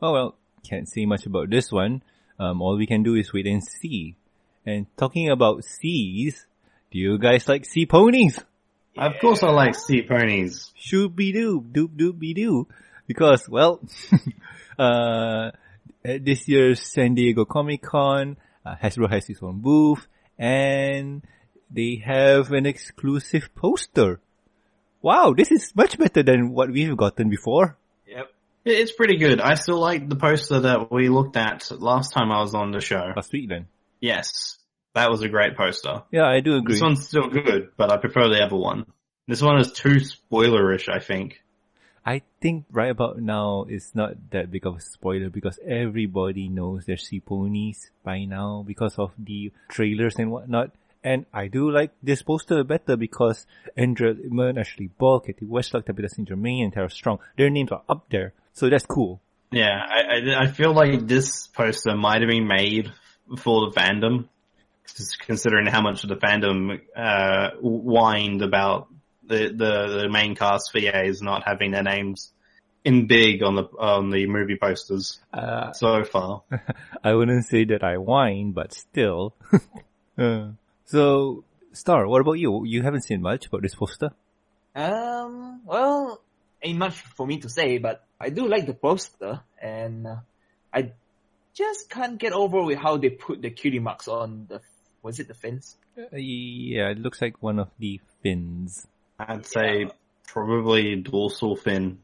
Oh 0.00 0.12
well, 0.12 0.34
can't 0.68 0.88
say 0.88 1.06
much 1.06 1.26
about 1.26 1.50
this 1.50 1.70
one. 1.70 2.02
Um, 2.38 2.60
all 2.60 2.76
we 2.76 2.86
can 2.86 3.02
do 3.02 3.14
is 3.14 3.32
wait 3.32 3.46
and 3.46 3.62
see. 3.62 4.16
And 4.66 4.86
talking 4.96 5.30
about 5.30 5.64
seas, 5.64 6.46
do 6.90 6.98
you 6.98 7.18
guys 7.18 7.48
like 7.48 7.64
sea 7.64 7.86
ponies? 7.86 8.38
Of 8.96 9.12
course 9.20 9.42
I 9.42 9.50
like 9.50 9.74
sea 9.74 10.02
ponies. 10.02 10.72
Shooby 10.78 11.32
doo, 11.32 11.60
doop 11.62 11.96
doopy 11.96 12.34
doo. 12.34 12.68
Because, 13.06 13.48
well, 13.48 13.80
uh, 14.78 15.50
at 16.04 16.24
this 16.24 16.48
year's 16.48 16.80
San 16.80 17.14
Diego 17.14 17.44
Comic 17.44 17.82
Con, 17.82 18.36
uh, 18.64 18.74
Hasbro 18.82 19.10
has 19.10 19.28
its 19.28 19.42
own 19.42 19.60
booth, 19.60 20.06
and 20.38 21.22
they 21.70 22.02
have 22.04 22.52
an 22.52 22.66
exclusive 22.66 23.54
poster. 23.54 24.20
Wow, 25.00 25.34
this 25.36 25.50
is 25.50 25.74
much 25.74 25.98
better 25.98 26.22
than 26.22 26.52
what 26.52 26.70
we've 26.70 26.96
gotten 26.96 27.28
before. 27.28 27.76
Yep. 28.06 28.28
It's 28.64 28.92
pretty 28.92 29.16
good. 29.16 29.40
I 29.40 29.54
still 29.54 29.80
like 29.80 30.08
the 30.08 30.16
poster 30.16 30.60
that 30.60 30.92
we 30.92 31.08
looked 31.08 31.36
at 31.36 31.70
last 31.80 32.12
time 32.12 32.30
I 32.30 32.40
was 32.40 32.54
on 32.54 32.70
the 32.70 32.80
show. 32.80 33.12
Last 33.16 33.32
week 33.32 33.48
then. 33.48 33.66
Yes, 34.00 34.58
that 34.94 35.10
was 35.10 35.22
a 35.22 35.28
great 35.28 35.56
poster. 35.56 36.02
Yeah, 36.12 36.26
I 36.26 36.40
do 36.40 36.56
agree. 36.56 36.74
This 36.74 36.82
one's 36.82 37.06
still 37.06 37.28
good, 37.28 37.70
but 37.76 37.90
I 37.90 37.96
prefer 37.96 38.28
the 38.28 38.42
other 38.44 38.56
one. 38.56 38.86
This 39.26 39.42
one 39.42 39.58
is 39.60 39.72
too 39.72 39.96
spoilerish, 39.96 40.88
I 40.88 41.00
think. 41.00 41.41
I 42.04 42.22
think 42.40 42.64
right 42.72 42.90
about 42.90 43.18
now 43.18 43.66
it's 43.68 43.94
not 43.94 44.30
that 44.30 44.50
big 44.50 44.66
of 44.66 44.76
a 44.76 44.80
spoiler 44.80 45.30
because 45.30 45.58
everybody 45.66 46.48
knows 46.48 46.84
they're 46.84 46.96
sea 46.96 47.20
ponies 47.20 47.90
by 48.02 48.24
now 48.24 48.64
because 48.66 48.98
of 48.98 49.12
the 49.18 49.52
trailers 49.68 50.16
and 50.16 50.32
whatnot. 50.32 50.72
And 51.04 51.26
I 51.32 51.48
do 51.48 51.70
like 51.70 51.92
this 52.02 52.22
poster 52.22 52.62
better 52.64 52.96
because 52.96 53.46
Andrea 53.76 54.14
Libman, 54.14 54.58
Ashley 54.58 54.86
Ball, 54.86 55.20
Cathy 55.20 55.46
Weseluck, 55.46 55.86
Tabitha 55.86 56.08
St. 56.08 56.28
Germain, 56.28 56.64
and 56.64 56.72
Tara 56.72 56.90
Strong, 56.90 57.18
their 57.36 57.50
names 57.50 57.72
are 57.72 57.82
up 57.88 58.06
there. 58.10 58.32
So 58.52 58.68
that's 58.68 58.86
cool. 58.86 59.20
Yeah, 59.50 59.78
I, 59.84 60.44
I, 60.44 60.46
feel 60.46 60.72
like 60.72 61.06
this 61.06 61.46
poster 61.48 61.94
might 61.94 62.22
have 62.22 62.30
been 62.30 62.46
made 62.46 62.90
for 63.36 63.68
the 63.68 63.76
fandom, 63.78 64.28
considering 65.26 65.66
how 65.66 65.82
much 65.82 66.04
of 66.04 66.08
the 66.08 66.16
fandom 66.16 66.80
uh, 66.96 67.50
whined 67.60 68.40
about 68.40 68.88
the, 69.32 69.48
the, 69.48 70.02
the 70.02 70.08
main 70.08 70.34
cast 70.34 70.70
is 70.74 71.22
not 71.22 71.44
having 71.44 71.72
their 71.72 71.82
names 71.82 72.32
in 72.84 73.06
big 73.06 73.42
on 73.42 73.54
the 73.54 73.64
on 73.78 74.10
the 74.10 74.26
movie 74.26 74.56
posters 74.56 75.20
Uh, 75.32 75.72
so 75.72 76.04
far. 76.04 76.42
I 77.04 77.14
wouldn't 77.14 77.46
say 77.46 77.64
that 77.66 77.82
I 77.82 77.96
whine, 77.98 78.52
but 78.52 78.72
still. 78.72 79.34
Uh, 80.18 80.50
so, 80.84 81.42
Star, 81.72 82.06
what 82.06 82.20
about 82.20 82.34
you? 82.34 82.66
You 82.66 82.82
haven't 82.82 83.00
seen 83.00 83.22
much 83.22 83.46
about 83.46 83.62
this 83.62 83.74
poster? 83.74 84.10
Um, 84.76 85.62
well, 85.64 86.20
ain't 86.62 86.78
much 86.78 87.00
for 87.16 87.26
me 87.26 87.38
to 87.38 87.48
say, 87.48 87.78
but 87.78 88.04
I 88.20 88.28
do 88.28 88.46
like 88.46 88.66
the 88.66 88.74
poster, 88.74 89.40
and 89.58 90.06
uh, 90.06 90.16
I 90.72 90.92
just 91.54 91.88
can't 91.88 92.18
get 92.18 92.34
over 92.34 92.62
with 92.62 92.78
how 92.78 92.98
they 92.98 93.08
put 93.08 93.40
the 93.40 93.48
cutie 93.48 93.78
marks 93.78 94.06
on 94.06 94.46
the, 94.50 94.60
was 95.02 95.18
it 95.18 95.28
the 95.28 95.34
fins? 95.34 95.76
Uh, 95.96 96.14
yeah, 96.14 96.90
it 96.90 96.98
looks 96.98 97.22
like 97.22 97.42
one 97.42 97.58
of 97.58 97.70
the 97.78 98.00
fins. 98.22 98.86
I'd 99.18 99.46
say 99.46 99.82
Yeah. 99.82 99.88
probably 100.26 100.96
dorsal 100.96 101.56
fin. 101.56 101.98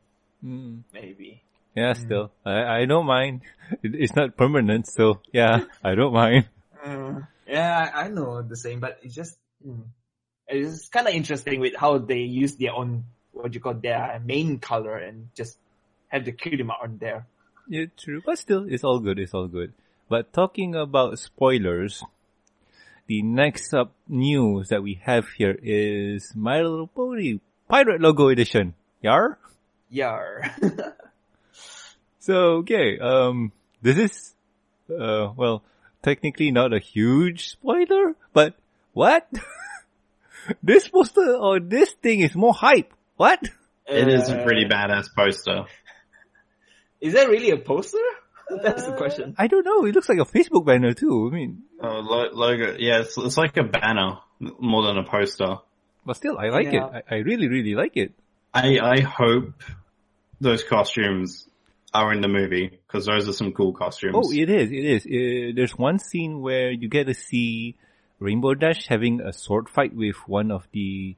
Mm. 0.45 0.83
Maybe. 0.93 1.43
Yeah, 1.75 1.93
still. 1.95 2.33
I, 2.45 2.81
I 2.81 2.85
don't 2.87 3.07
mind. 3.07 3.43
It, 3.83 3.95
it's 3.95 4.15
not 4.17 4.37
permanent, 4.37 4.87
so 4.89 5.21
yeah, 5.33 5.65
I 5.85 5.95
don't 5.95 6.13
mind. 6.13 6.49
Uh, 6.85 7.21
yeah, 7.47 7.91
I 7.95 8.05
I 8.05 8.09
know 8.09 8.43
the 8.43 8.57
same, 8.57 8.81
but 8.81 8.99
it's 9.03 9.15
just, 9.15 9.37
mm, 9.67 9.83
it's 10.47 10.89
kind 10.89 11.07
of 11.07 11.15
interesting 11.15 11.61
with 11.61 11.75
how 11.77 11.99
they 11.99 12.21
use 12.21 12.57
their 12.57 12.73
own, 12.73 13.05
what 13.33 13.55
you 13.55 13.61
call 13.61 13.75
their 13.75 14.21
main 14.25 14.59
color 14.59 14.97
and 14.97 15.29
just 15.37 15.59
have 16.09 16.25
the 16.25 16.33
cutie 16.33 16.63
mark 16.63 16.81
on 16.83 16.99
there. 16.99 17.27
Yeah, 17.69 17.87
true. 17.97 18.23
But 18.25 18.39
still, 18.39 18.67
it's 18.69 18.85
all 18.85 18.99
good, 19.01 19.19
it's 19.19 19.35
all 19.35 19.47
good. 19.49 19.73
But 20.09 20.33
talking 20.33 20.75
about 20.75 21.19
spoilers, 21.19 22.03
the 23.09 23.23
next 23.23 23.73
up 23.75 23.93
news 24.07 24.69
that 24.69 24.83
we 24.83 25.01
have 25.03 25.27
here 25.31 25.59
is 25.63 26.33
My 26.37 26.61
Little 26.63 26.87
Pony 26.87 27.41
Pirate 27.69 28.01
Logo 28.01 28.29
Edition. 28.29 28.75
Yar? 29.03 29.39
Yar. 29.91 30.55
So, 32.21 32.35
okay, 32.61 32.99
um, 32.99 33.53
this 33.81 33.97
is, 33.97 34.35
uh, 34.91 35.33
well, 35.35 35.63
technically 36.03 36.51
not 36.51 36.75
a 36.75 36.79
huge 36.79 37.49
spoiler, 37.49 38.15
but 38.35 38.55
what? 38.93 39.27
this 40.63 40.87
poster 40.89 41.35
or 41.37 41.59
this 41.61 41.91
thing 41.93 42.21
is 42.21 42.35
more 42.35 42.53
hype. 42.53 42.93
What? 43.17 43.43
It 43.87 44.09
is 44.09 44.29
a 44.29 44.41
Uh, 44.41 44.45
pretty 44.45 44.67
badass 44.67 45.07
poster. 45.17 45.65
Is 47.01 47.15
that 47.15 47.31
really 47.31 47.51
a 47.51 47.57
poster? 47.57 47.97
That's 48.63 48.87
the 48.87 48.93
question. 48.93 49.35
I 49.39 49.47
don't 49.47 49.65
know. 49.65 49.85
It 49.85 49.95
looks 49.95 50.09
like 50.09 50.19
a 50.19 50.25
Facebook 50.25 50.65
banner 50.65 50.95
too. 50.95 51.29
I 51.31 51.35
mean, 51.35 51.63
Oh, 51.83 51.99
lo- 52.01 52.31
logo. 52.33 52.77
Yeah, 52.79 53.01
it's, 53.01 53.17
it's 53.19 53.37
like 53.37 53.57
a 53.57 53.65
banner 53.65 54.19
more 54.59 54.85
than 54.87 54.99
a 54.99 55.05
poster. 55.05 55.59
but 56.07 56.17
still, 56.17 56.39
I 56.39 56.49
like 56.49 56.73
Yeah. 56.73 56.89
it. 56.99 57.05
I, 57.11 57.17
I 57.17 57.19
really, 57.19 57.49
really 57.49 57.75
like 57.75 57.97
it. 57.97 58.13
I 58.55 58.79
I 58.79 59.01
hope 59.01 59.53
those 60.41 60.63
costumes 60.65 61.47
are 61.93 62.13
in 62.13 62.21
the 62.21 62.29
movie 62.29 62.79
because 62.87 63.07
those 63.07 63.29
are 63.29 63.33
some 63.33 63.53
cool 63.53 63.73
costumes. 63.73 64.15
Oh, 64.17 64.31
it 64.33 64.49
is. 64.51 64.71
It 64.71 64.85
is. 64.85 65.05
Uh, 65.07 65.53
there's 65.55 65.77
one 65.77 65.99
scene 65.99 66.41
where 66.41 66.71
you 66.71 66.89
get 66.89 67.07
to 67.07 67.15
see 67.15 67.77
Rainbow 68.21 68.55
Dash 68.55 68.87
having 68.89 69.21
a 69.21 69.33
sword 69.33 69.69
fight 69.69 69.95
with 69.95 70.17
one 70.27 70.51
of 70.51 70.67
the 70.73 71.17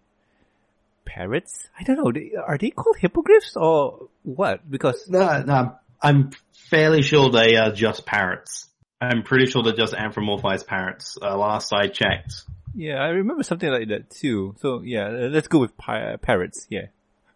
parrots. 1.05 1.69
I 1.79 1.83
don't 1.85 1.97
know. 1.97 2.13
They, 2.13 2.33
are 2.37 2.59
they 2.59 2.71
called 2.71 2.97
hippogriffs 2.99 3.57
or 3.57 4.09
what? 4.23 4.69
Because 4.71 5.09
no, 5.09 5.43
no, 5.43 5.77
I'm 6.03 6.31
fairly 6.53 7.03
sure 7.03 7.31
they 7.31 7.57
are 7.57 7.73
just 7.73 8.07
parrots. 8.07 8.69
I'm 9.01 9.23
pretty 9.23 9.47
sure 9.47 9.63
they're 9.63 9.73
just 9.73 9.95
anthropomorphized 9.95 10.67
parrots. 10.67 11.17
Uh, 11.21 11.37
last 11.37 11.73
I 11.73 11.89
checked. 11.89 12.45
yeah, 12.75 12.97
I 12.97 13.09
remember 13.09 13.43
something 13.43 13.71
like 13.71 13.89
that 13.89 14.11
too. 14.11 14.55
So 14.61 14.83
yeah, 14.83 15.09
let's 15.09 15.49
go 15.49 15.59
with 15.59 15.77
pi- 15.77 16.17
parrots. 16.17 16.67
Yeah. 16.69 16.87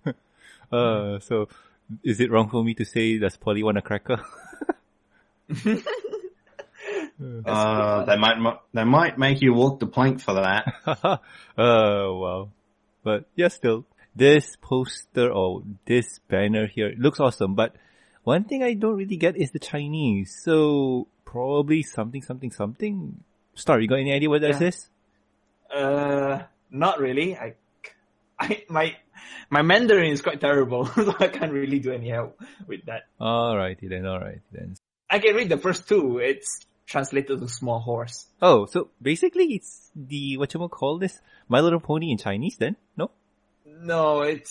uh, 0.72 1.18
so 1.20 1.48
is 2.02 2.20
it 2.20 2.30
wrong 2.30 2.48
for 2.50 2.62
me 2.62 2.74
to 2.74 2.84
say 2.84 3.18
that's 3.18 3.36
Polly 3.36 3.62
want 3.62 3.78
a 3.78 3.82
cracker? 3.82 4.20
Uh, 7.46 8.04
they 8.04 8.16
might 8.16 8.36
they 8.72 8.84
might 8.84 9.18
make 9.18 9.40
you 9.40 9.54
walk 9.54 9.78
the 9.80 9.86
plank 9.86 10.20
for 10.20 10.34
that. 10.34 10.66
uh, 10.86 11.18
well, 11.56 12.50
But 13.02 13.26
yeah, 13.36 13.48
still, 13.48 13.84
this 14.16 14.56
poster 14.60 15.30
or 15.30 15.62
this 15.86 16.18
banner 16.28 16.66
here 16.66 16.88
it 16.88 16.98
looks 16.98 17.20
awesome. 17.20 17.54
But 17.54 17.76
one 18.24 18.44
thing 18.44 18.62
I 18.62 18.74
don't 18.74 18.96
really 18.96 19.16
get 19.16 19.36
is 19.36 19.50
the 19.52 19.58
Chinese. 19.58 20.40
So 20.42 21.06
probably 21.24 21.82
something, 21.82 22.22
something, 22.22 22.50
something. 22.50 23.22
Star, 23.54 23.80
you 23.80 23.86
got 23.88 24.00
any 24.00 24.12
idea 24.12 24.28
what 24.28 24.40
that 24.40 24.60
Yeah. 24.60 24.68
is? 24.68 24.88
Uh, 25.74 26.42
not 26.70 27.00
really. 27.00 27.36
I, 27.36 27.54
I, 28.38 28.64
my, 28.68 28.96
my 29.50 29.62
Mandarin 29.62 30.10
is 30.12 30.22
quite 30.22 30.40
terrible, 30.40 30.86
so 30.94 31.14
I 31.18 31.28
can't 31.28 31.52
really 31.52 31.78
do 31.78 31.92
any 31.92 32.08
help 32.08 32.40
with 32.66 32.84
that. 32.86 33.02
Alrighty 33.20 33.88
then, 33.88 34.02
alrighty 34.02 34.40
then. 34.52 34.76
I 35.08 35.18
can 35.18 35.36
read 35.36 35.48
the 35.48 35.58
first 35.58 35.88
two. 35.88 36.18
It's 36.18 36.66
translated 36.86 37.40
to 37.40 37.48
small 37.48 37.78
horse. 37.80 38.26
Oh, 38.42 38.66
so 38.66 38.90
basically 39.00 39.54
it's 39.54 39.90
the, 39.94 40.36
what 40.36 40.52
you 40.54 40.68
call 40.68 40.98
this? 40.98 41.20
My 41.48 41.60
Little 41.60 41.80
Pony 41.80 42.10
in 42.10 42.18
Chinese 42.18 42.56
then? 42.56 42.76
No? 42.96 43.10
No, 43.66 44.22
it's 44.22 44.50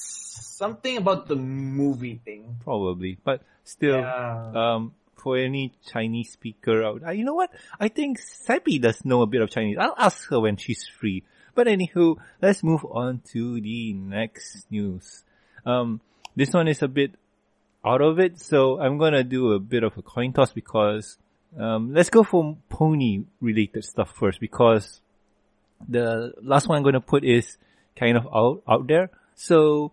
something 0.58 0.98
about 0.98 1.28
the 1.28 1.36
movie 1.36 2.22
thing. 2.24 2.58
Probably. 2.64 3.18
But 3.24 3.42
still, 3.64 4.00
Yeah. 4.00 4.52
um, 4.56 4.94
for 5.16 5.38
any 5.38 5.74
Chinese 5.88 6.32
speaker 6.34 6.84
out, 6.84 7.02
uh, 7.06 7.12
you 7.12 7.24
know 7.24 7.34
what? 7.34 7.50
I 7.80 7.88
think 7.88 8.20
Seppi 8.20 8.80
does 8.80 9.06
know 9.06 9.22
a 9.22 9.28
bit 9.28 9.42
of 9.42 9.50
Chinese. 9.50 9.78
I'll 9.80 9.96
ask 9.98 10.30
her 10.30 10.40
when 10.40 10.58
she's 10.58 10.86
free. 10.88 11.24
But 11.56 11.68
anywho, 11.68 12.18
let's 12.42 12.64
move 12.64 12.84
on 12.86 13.22
to 13.32 13.62
the 13.62 13.94
next 13.94 14.66
news. 14.72 15.24
Um, 15.66 16.02
this 16.36 16.52
one 16.52 16.68
is 16.68 16.82
a 16.82 16.88
bit 16.88 17.12
out 17.86 18.02
of 18.02 18.20
it, 18.20 18.40
so 18.40 18.80
I'm 18.80 18.98
gonna 18.98 19.24
do 19.24 19.52
a 19.54 19.60
bit 19.60 19.84
of 19.84 19.98
a 19.98 20.02
coin 20.02 20.34
toss 20.34 20.52
because, 20.52 21.18
um, 21.58 21.94
let's 21.94 22.10
go 22.10 22.24
for 22.24 22.58
pony 22.70 23.26
related 23.40 23.84
stuff 23.86 24.12
first 24.16 24.40
because 24.40 25.00
the 25.88 26.34
last 26.42 26.68
one 26.68 26.78
I'm 26.78 26.84
gonna 26.84 27.02
put 27.02 27.24
is 27.24 27.58
kind 27.96 28.18
of 28.18 28.26
out, 28.34 28.64
out 28.68 28.88
there. 28.88 29.10
So, 29.36 29.92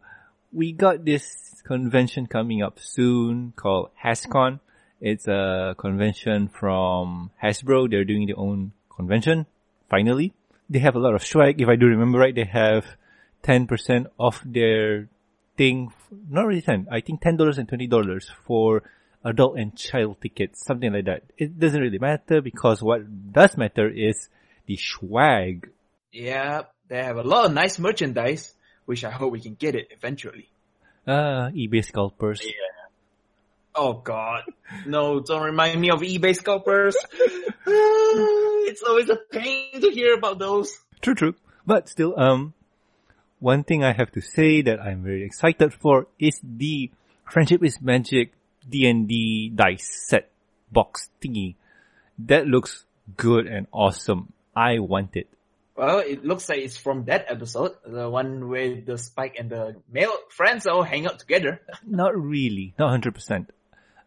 we 0.53 0.73
got 0.73 1.05
this 1.05 1.50
convention 1.61 2.27
coming 2.27 2.63
up 2.63 2.79
soon 2.81 3.53
called 3.57 3.91
HasCon. 4.03 4.61
It's 5.01 5.27
a 5.29 5.75
convention 5.79 6.49
from 6.49 7.31
Hasbro. 7.43 7.91
They're 7.91 8.05
doing 8.05 8.27
their 8.27 8.39
own 8.39 8.73
convention. 8.95 9.47
Finally. 9.89 10.35
They 10.69 10.79
have 10.79 10.95
a 10.95 11.01
lot 11.01 11.15
of 11.15 11.25
swag. 11.25 11.61
If 11.61 11.69
I 11.69 11.75
do 11.75 11.87
remember 11.87 12.19
right, 12.19 12.35
they 12.35 12.45
have 12.45 12.87
10% 13.43 14.07
off 14.19 14.41
their 14.45 15.09
thing. 15.57 15.93
Not 16.29 16.47
really 16.47 16.63
10. 16.63 16.87
I 16.91 17.01
think 17.01 17.21
$10 17.21 17.59
and 17.59 17.69
$20 17.69 18.25
for 18.47 18.83
adult 19.25 19.59
and 19.59 19.77
child 19.77 20.19
tickets. 20.23 20.65
Something 20.65 20.93
like 20.93 21.07
that. 21.07 21.25
It 21.37 21.59
doesn't 21.59 21.81
really 21.81 21.99
matter 21.99 22.41
because 22.41 22.83
what 22.83 23.33
does 23.33 23.57
matter 23.57 23.89
is 23.89 24.29
the 24.67 24.77
swag. 24.77 25.69
Yeah, 26.13 26.63
they 26.87 27.03
have 27.03 27.17
a 27.17 27.23
lot 27.23 27.47
of 27.47 27.53
nice 27.53 27.79
merchandise, 27.81 28.55
which 28.85 29.05
I 29.05 29.11
hope 29.11 29.33
we 29.33 29.41
can 29.41 29.55
get 29.55 29.75
it 29.75 29.89
eventually. 29.91 30.51
Ah, 31.07 31.51
eBay 31.51 31.85
scalpers. 31.85 32.41
Yeah. 32.45 32.71
Oh 33.75 33.95
god. 33.95 34.45
No, 34.87 35.21
don't 35.21 35.43
remind 35.43 35.81
me 35.81 35.91
of 35.91 36.01
eBay 36.01 36.35
scalpers. 36.35 36.97
it's 37.67 38.83
always 38.83 39.09
a 39.09 39.17
pain 39.17 39.81
to 39.81 39.91
hear 39.91 40.15
about 40.15 40.39
those. 40.39 40.79
True, 41.01 41.15
true. 41.15 41.35
But 41.67 41.89
still, 41.89 42.19
um, 42.19 42.55
one 43.39 43.65
thing 43.65 43.85
I 43.85 43.93
have 43.93 44.11
to 44.13 44.21
say 44.21 44.63
that 44.63 44.81
I'm 44.81 45.03
very 45.03 45.25
excited 45.25 45.73
for 45.73 46.09
is 46.19 46.41
the 46.43 46.91
Friendship 47.25 47.65
is 47.65 47.81
Magic 47.81 48.33
D&D 48.69 49.53
dice 49.55 49.89
set 50.09 50.31
box 50.71 51.09
thingy. 51.23 51.55
That 52.19 52.47
looks 52.47 52.85
good 53.17 53.47
and 53.47 53.67
awesome. 53.73 54.33
I 54.55 54.79
want 54.81 55.17
it. 55.17 55.29
Well, 55.77 56.01
it 56.01 56.25
looks 56.25 56.49
like 56.49 56.59
it's 56.59 56.77
from 56.77 57.05
that 57.07 57.27
episode, 57.29 57.73
the 57.87 58.09
one 58.11 58.49
where 58.49 58.81
the 58.81 58.99
Spike 58.99 59.37
and 59.39 59.49
the 59.51 59.77
male 59.91 60.13
friends 60.29 60.67
all 60.67 60.83
hang 60.83 61.07
out 61.07 61.19
together. 61.19 61.61
Not 61.87 62.17
really, 62.17 62.75
not 62.79 62.91
hundred 62.91 63.15
percent. 63.15 63.51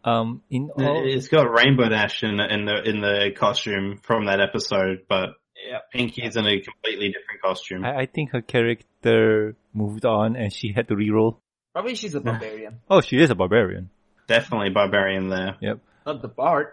Um, 0.04 0.42
in 0.50 0.70
all, 0.76 1.02
It's 1.06 1.28
got 1.28 1.44
Rainbow 1.50 1.88
Dash 1.88 2.22
in 2.22 2.36
the, 2.36 2.46
in 2.52 2.64
the 2.66 2.82
in 2.84 3.00
the 3.00 3.30
costume 3.34 3.98
from 4.02 4.26
that 4.26 4.38
episode, 4.40 5.06
but 5.08 5.30
Yeah. 5.68 5.78
Pinkie's 5.94 6.36
in 6.36 6.46
a 6.46 6.60
completely 6.60 7.08
different 7.08 7.40
costume. 7.42 7.84
I, 7.84 8.00
I 8.02 8.06
think 8.06 8.30
her 8.32 8.42
character 8.42 9.56
moved 9.72 10.04
on 10.04 10.36
and 10.36 10.52
she 10.52 10.72
had 10.72 10.88
to 10.88 10.94
reroll. 10.94 11.38
Probably 11.72 11.94
she's 11.94 12.14
a 12.14 12.20
barbarian, 12.20 12.80
Oh, 12.90 13.00
she 13.00 13.16
is 13.16 13.30
a 13.30 13.34
barbarian. 13.34 13.90
Definitely 14.28 14.70
barbarian 14.70 15.28
there. 15.30 15.56
Yep. 15.60 15.78
not 16.06 16.22
the 16.22 16.28
bard. 16.28 16.66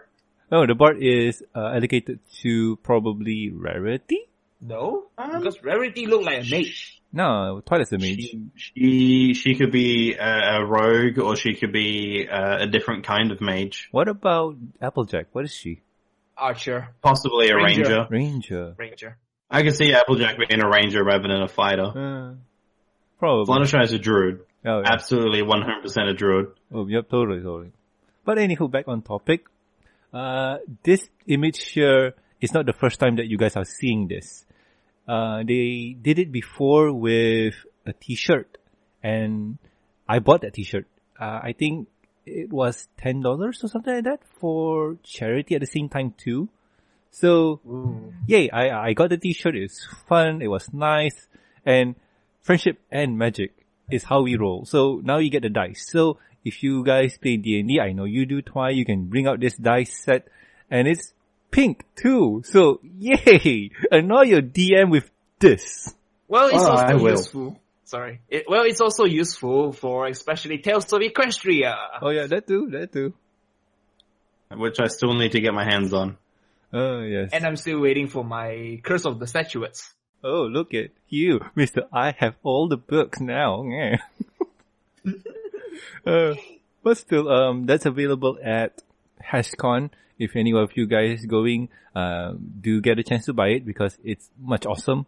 Oh, 0.52 0.66
the 0.66 0.74
bard 0.74 0.98
is 1.02 1.42
uh, 1.56 1.72
allocated 1.74 2.20
to 2.42 2.76
probably 2.82 3.50
rarity. 3.50 4.28
No, 4.64 5.06
Um, 5.18 5.38
because 5.40 5.62
Rarity 5.62 6.06
looked 6.06 6.24
like 6.24 6.46
a 6.46 6.50
mage. 6.50 7.00
No, 7.12 7.60
Twilight's 7.66 7.92
a 7.92 7.98
mage. 7.98 8.20
She, 8.20 8.40
she 8.54 9.34
she 9.34 9.54
could 9.56 9.72
be 9.72 10.14
a, 10.14 10.56
a 10.60 10.64
rogue 10.64 11.18
or 11.18 11.36
she 11.36 11.54
could 11.54 11.72
be 11.72 12.26
uh, 12.30 12.62
a 12.62 12.66
different 12.66 13.04
kind 13.04 13.32
of 13.32 13.40
mage, 13.40 13.88
What 13.90 14.08
about 14.08 14.56
Applejack? 14.80 15.26
What 15.32 15.44
is 15.44 15.52
she? 15.54 15.80
Archer, 16.36 16.88
possibly 17.02 17.48
a 17.50 17.56
Ranger. 17.56 17.82
ranger. 17.82 18.06
Ranger. 18.10 18.74
ranger. 18.78 19.18
I 19.50 19.62
can 19.62 19.72
see 19.74 19.92
Applejack 19.92 20.38
being 20.38 20.62
a 20.62 20.68
ranger 20.68 21.04
rather 21.04 21.28
than 21.28 21.42
a 21.42 21.48
fighter. 21.48 21.84
Uh, 21.84 22.34
probably. 23.18 23.46
Fluttershy 23.52 23.82
is 23.82 23.92
a 23.92 23.98
druid, 23.98 24.40
Oh, 24.64 24.80
yeah. 24.80 24.92
absolutely 24.92 25.42
100% 25.42 26.08
a 26.08 26.14
druid. 26.14 26.46
Oh, 26.72 26.86
yep, 26.88 27.10
totally, 27.10 27.42
totally. 27.42 27.72
But 28.24 28.38
anywho, 28.38 28.70
back 28.70 28.86
on 28.88 29.02
topic. 29.02 29.44
Uh, 30.12 30.58
this 30.82 31.06
image 31.26 31.60
here 31.70 32.14
is 32.40 32.54
not 32.54 32.64
the 32.66 32.72
first 32.72 32.98
time 33.00 33.16
that 33.16 33.26
you 33.26 33.36
guys 33.36 33.56
are 33.56 33.64
seeing 33.64 34.08
this. 34.08 34.46
Uh, 35.06 35.42
they 35.42 35.96
did 36.00 36.18
it 36.18 36.30
before 36.30 36.92
with 36.92 37.54
a 37.86 37.92
t-shirt 37.92 38.58
and 39.02 39.58
I 40.08 40.20
bought 40.20 40.42
that 40.42 40.54
t-shirt. 40.54 40.86
Uh, 41.20 41.40
I 41.42 41.54
think 41.58 41.88
it 42.24 42.50
was 42.50 42.88
$10 43.02 43.24
or 43.24 43.52
something 43.52 43.94
like 43.94 44.04
that 44.04 44.20
for 44.40 44.96
charity 45.02 45.54
at 45.54 45.60
the 45.60 45.66
same 45.66 45.88
time 45.88 46.14
too. 46.16 46.48
So, 47.10 47.60
Ooh. 47.66 48.14
yay, 48.26 48.48
I, 48.50 48.88
I 48.88 48.92
got 48.94 49.10
the 49.10 49.18
t-shirt. 49.18 49.56
It 49.56 49.62
was 49.62 49.86
fun. 50.08 50.40
It 50.40 50.48
was 50.48 50.72
nice. 50.72 51.26
And 51.66 51.96
friendship 52.40 52.78
and 52.90 53.18
magic 53.18 53.52
is 53.90 54.04
how 54.04 54.22
we 54.22 54.36
roll. 54.36 54.64
So 54.64 55.00
now 55.04 55.18
you 55.18 55.30
get 55.30 55.42
the 55.42 55.50
dice. 55.50 55.86
So 55.90 56.18
if 56.44 56.62
you 56.62 56.84
guys 56.84 57.18
play 57.18 57.36
D&D, 57.36 57.80
I 57.80 57.92
know 57.92 58.04
you 58.04 58.24
do 58.26 58.40
Twi, 58.40 58.70
you 58.70 58.84
can 58.84 59.06
bring 59.06 59.26
out 59.26 59.40
this 59.40 59.56
dice 59.56 59.96
set 60.04 60.28
and 60.70 60.88
it's 60.88 61.12
pink 61.52 61.84
too. 61.94 62.42
So 62.44 62.80
yay! 62.82 63.70
Annoy 63.92 64.22
your 64.22 64.42
DM 64.42 64.90
with 64.90 65.08
this. 65.38 65.94
Well, 66.26 66.48
it's 66.48 66.56
Oh, 66.64 66.66
I 66.72 66.92
also 66.94 67.04
will. 67.04 67.10
useful. 67.12 67.60
Sorry. 67.84 68.20
It, 68.28 68.44
well, 68.48 68.62
it's 68.64 68.80
also 68.80 69.04
useful 69.04 69.72
for 69.72 70.06
especially 70.08 70.58
Tails 70.58 70.90
of 70.92 71.00
Equestria. 71.02 71.76
Oh 72.00 72.08
yeah, 72.10 72.26
that 72.26 72.46
too, 72.48 72.68
that 72.72 72.90
too. 72.92 73.12
Which 74.50 74.80
I 74.80 74.86
still 74.88 75.14
need 75.14 75.32
to 75.32 75.40
get 75.40 75.52
my 75.54 75.64
hands 75.64 75.92
on. 75.92 76.16
Oh 76.72 77.00
yes. 77.02 77.30
And 77.32 77.44
I'm 77.46 77.56
still 77.56 77.80
waiting 77.80 78.08
for 78.08 78.24
my 78.24 78.80
Curse 78.82 79.04
of 79.04 79.18
the 79.18 79.26
Statuettes. 79.26 79.92
oh, 80.24 80.44
look 80.44 80.72
at 80.74 80.90
you, 81.08 81.40
Mister. 81.54 81.82
I 81.92 82.14
have 82.18 82.34
all 82.42 82.68
the 82.68 82.76
books 82.78 83.20
now. 83.20 83.64
Yeah. 83.64 83.96
uh, 86.06 86.34
but 86.82 86.96
still, 86.98 87.28
um, 87.28 87.66
that's 87.66 87.86
available 87.86 88.38
at 88.42 88.80
HasCon. 89.30 89.90
If 90.18 90.36
any 90.36 90.52
of 90.52 90.70
you 90.76 90.86
guys 90.86 91.24
going, 91.24 91.68
uh, 91.94 92.34
do 92.60 92.80
get 92.80 92.98
a 92.98 93.02
chance 93.02 93.26
to 93.26 93.32
buy 93.32 93.48
it 93.48 93.64
because 93.64 93.98
it's 94.04 94.30
much 94.40 94.66
awesome. 94.66 95.06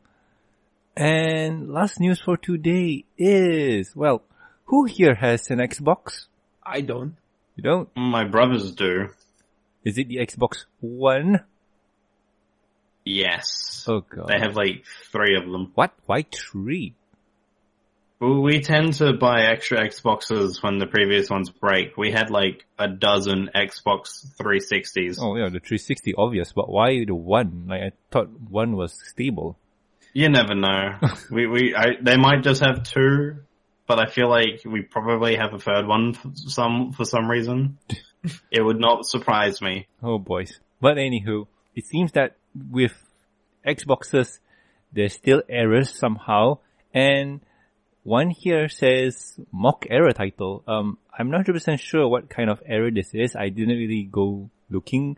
And 0.96 1.72
last 1.72 2.00
news 2.00 2.20
for 2.20 2.36
today 2.36 3.04
is, 3.18 3.94
well, 3.94 4.22
who 4.66 4.84
here 4.84 5.14
has 5.14 5.50
an 5.50 5.58
Xbox? 5.58 6.26
I 6.62 6.80
don't. 6.80 7.16
You 7.56 7.62
don't? 7.62 7.88
My 7.96 8.24
brothers 8.24 8.72
do. 8.72 9.10
Is 9.84 9.98
it 9.98 10.08
the 10.08 10.16
Xbox 10.16 10.64
One? 10.80 11.40
Yes. 13.04 13.84
Oh 13.86 14.00
god. 14.00 14.28
They 14.28 14.38
have 14.38 14.56
like 14.56 14.84
three 15.12 15.36
of 15.36 15.50
them. 15.50 15.72
What? 15.74 15.92
Why 16.06 16.24
three? 16.32 16.94
We 18.42 18.60
tend 18.60 18.94
to 18.94 19.12
buy 19.12 19.42
extra 19.42 19.78
Xboxes 19.86 20.62
when 20.62 20.78
the 20.78 20.86
previous 20.86 21.28
ones 21.30 21.50
break. 21.50 21.96
We 21.96 22.10
had 22.10 22.30
like 22.30 22.64
a 22.78 22.88
dozen 22.88 23.50
Xbox 23.54 24.26
360s. 24.36 25.18
Oh 25.20 25.36
yeah, 25.36 25.44
the 25.46 25.60
360 25.60 26.14
obvious, 26.16 26.52
but 26.52 26.68
why 26.68 27.04
the 27.04 27.14
one? 27.14 27.66
Like 27.68 27.82
I 27.82 27.92
thought 28.10 28.28
one 28.48 28.76
was 28.76 28.96
stable. 29.10 29.58
You 30.12 30.28
never 30.28 30.54
know. 30.54 30.98
we, 31.30 31.46
we, 31.46 31.74
I, 31.74 31.96
they 32.00 32.16
might 32.16 32.42
just 32.42 32.62
have 32.62 32.84
two, 32.84 33.38
but 33.86 33.98
I 33.98 34.10
feel 34.10 34.28
like 34.30 34.62
we 34.64 34.82
probably 34.82 35.36
have 35.36 35.52
a 35.52 35.58
third 35.58 35.86
one 35.86 36.14
for 36.14 36.30
some, 36.34 36.92
for 36.92 37.04
some 37.04 37.28
reason. 37.28 37.78
it 38.50 38.62
would 38.62 38.78
not 38.78 39.06
surprise 39.06 39.60
me. 39.60 39.86
Oh 40.02 40.18
boys. 40.18 40.60
But 40.80 40.96
anywho, 40.96 41.46
it 41.74 41.86
seems 41.86 42.12
that 42.12 42.36
with 42.70 42.92
Xboxes, 43.66 44.38
there's 44.92 45.14
still 45.14 45.42
errors 45.48 45.90
somehow, 45.90 46.58
and 46.92 47.40
one 48.04 48.30
here 48.30 48.68
says 48.68 49.34
mock 49.50 49.86
error 49.90 50.12
title. 50.12 50.62
Um, 50.68 50.98
I'm 51.18 51.30
not 51.30 51.46
100% 51.46 51.80
sure 51.80 52.06
what 52.06 52.28
kind 52.28 52.50
of 52.50 52.62
error 52.66 52.90
this 52.90 53.14
is. 53.14 53.34
I 53.34 53.48
didn't 53.48 53.78
really 53.78 54.04
go 54.04 54.50
looking 54.70 55.16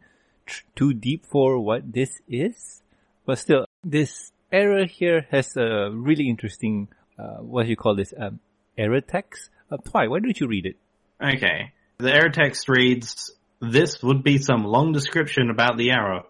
too 0.76 0.94
deep 0.94 1.26
for 1.26 1.58
what 1.58 1.92
this 1.92 2.20
is, 2.28 2.82
but 3.26 3.38
still, 3.38 3.66
this 3.82 4.32
error 4.52 4.86
here 4.86 5.26
has 5.32 5.56
a 5.56 5.90
really 5.92 6.28
interesting, 6.28 6.88
uh, 7.18 7.38
what 7.38 7.64
do 7.64 7.70
you 7.70 7.76
call 7.76 7.96
this, 7.96 8.14
um, 8.16 8.38
error 8.78 9.00
text. 9.00 9.50
Uh, 9.70 9.78
Twy, 9.78 10.06
why 10.06 10.20
don't 10.20 10.38
you 10.38 10.46
read 10.46 10.66
it? 10.66 10.76
Okay. 11.20 11.72
The 11.98 12.14
error 12.14 12.30
text 12.30 12.68
reads, 12.68 13.32
this 13.60 14.00
would 14.02 14.22
be 14.22 14.38
some 14.38 14.64
long 14.64 14.92
description 14.92 15.50
about 15.50 15.76
the 15.76 15.90
error. 15.90 16.22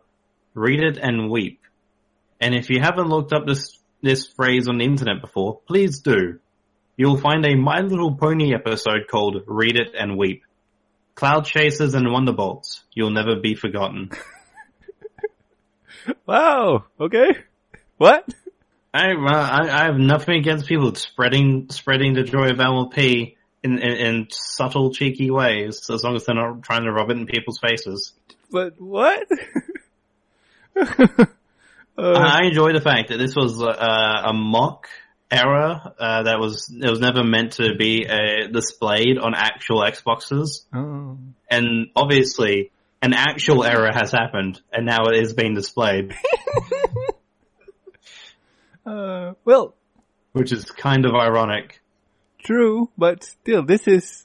Read 0.54 0.80
it 0.80 0.96
and 0.96 1.28
weep. 1.28 1.60
And 2.40 2.54
if 2.54 2.70
you 2.70 2.80
haven't 2.80 3.08
looked 3.08 3.34
up 3.34 3.46
this, 3.46 3.78
this 4.00 4.26
phrase 4.26 4.68
on 4.68 4.78
the 4.78 4.84
internet 4.84 5.20
before, 5.20 5.60
please 5.66 6.00
do. 6.00 6.38
You'll 6.96 7.18
find 7.18 7.44
a 7.44 7.54
My 7.54 7.80
Little 7.80 8.14
Pony 8.14 8.54
episode 8.54 9.08
called 9.10 9.42
Read 9.46 9.76
It 9.76 9.94
and 9.98 10.16
Weep. 10.16 10.42
Cloud 11.14 11.46
Chasers 11.46 11.94
and 11.94 12.06
Wonderbolts. 12.06 12.80
You'll 12.92 13.10
never 13.10 13.36
be 13.36 13.54
forgotten. 13.54 14.10
Wow, 16.26 16.84
okay. 17.00 17.36
What? 17.98 18.28
I, 18.92 19.12
uh, 19.12 19.28
I 19.28 19.68
I 19.68 19.84
have 19.86 19.96
nothing 19.96 20.36
against 20.36 20.66
people 20.66 20.94
spreading 20.94 21.68
spreading 21.70 22.14
the 22.14 22.22
joy 22.22 22.48
of 22.48 22.58
MLP 22.58 23.36
in, 23.62 23.78
in 23.78 23.92
in 23.92 24.26
subtle, 24.30 24.92
cheeky 24.92 25.30
ways, 25.30 25.90
as 25.90 26.02
long 26.02 26.16
as 26.16 26.24
they're 26.24 26.34
not 26.34 26.62
trying 26.62 26.84
to 26.84 26.92
rub 26.92 27.10
it 27.10 27.16
in 27.16 27.26
people's 27.26 27.58
faces. 27.58 28.12
But 28.50 28.80
what? 28.80 29.26
uh, 30.76 31.26
I 31.98 32.44
enjoy 32.44 32.72
the 32.72 32.80
fact 32.80 33.08
that 33.10 33.18
this 33.18 33.34
was 33.34 33.60
uh, 33.60 34.22
a 34.26 34.32
mock 34.32 34.88
error 35.30 35.92
uh, 35.98 36.22
that 36.24 36.38
was 36.38 36.70
it 36.70 36.88
was 36.88 37.00
never 37.00 37.24
meant 37.24 37.52
to 37.52 37.74
be 37.76 38.06
uh, 38.08 38.48
displayed 38.52 39.18
on 39.18 39.34
actual 39.34 39.80
Xboxes, 39.80 40.64
oh. 40.74 41.18
and 41.50 41.88
obviously 41.96 42.70
an 43.02 43.12
actual 43.12 43.64
error 43.64 43.90
has 43.92 44.12
happened, 44.12 44.60
and 44.72 44.86
now 44.86 45.06
it 45.06 45.16
is 45.16 45.32
being 45.34 45.54
displayed, 45.54 46.14
Uh, 48.86 49.34
well, 49.44 49.74
which 50.32 50.52
is 50.52 50.70
kind 50.70 51.06
of 51.06 51.14
ironic. 51.14 51.82
true, 52.38 52.88
but 52.96 53.24
still, 53.24 53.64
this 53.64 53.88
is 53.88 54.24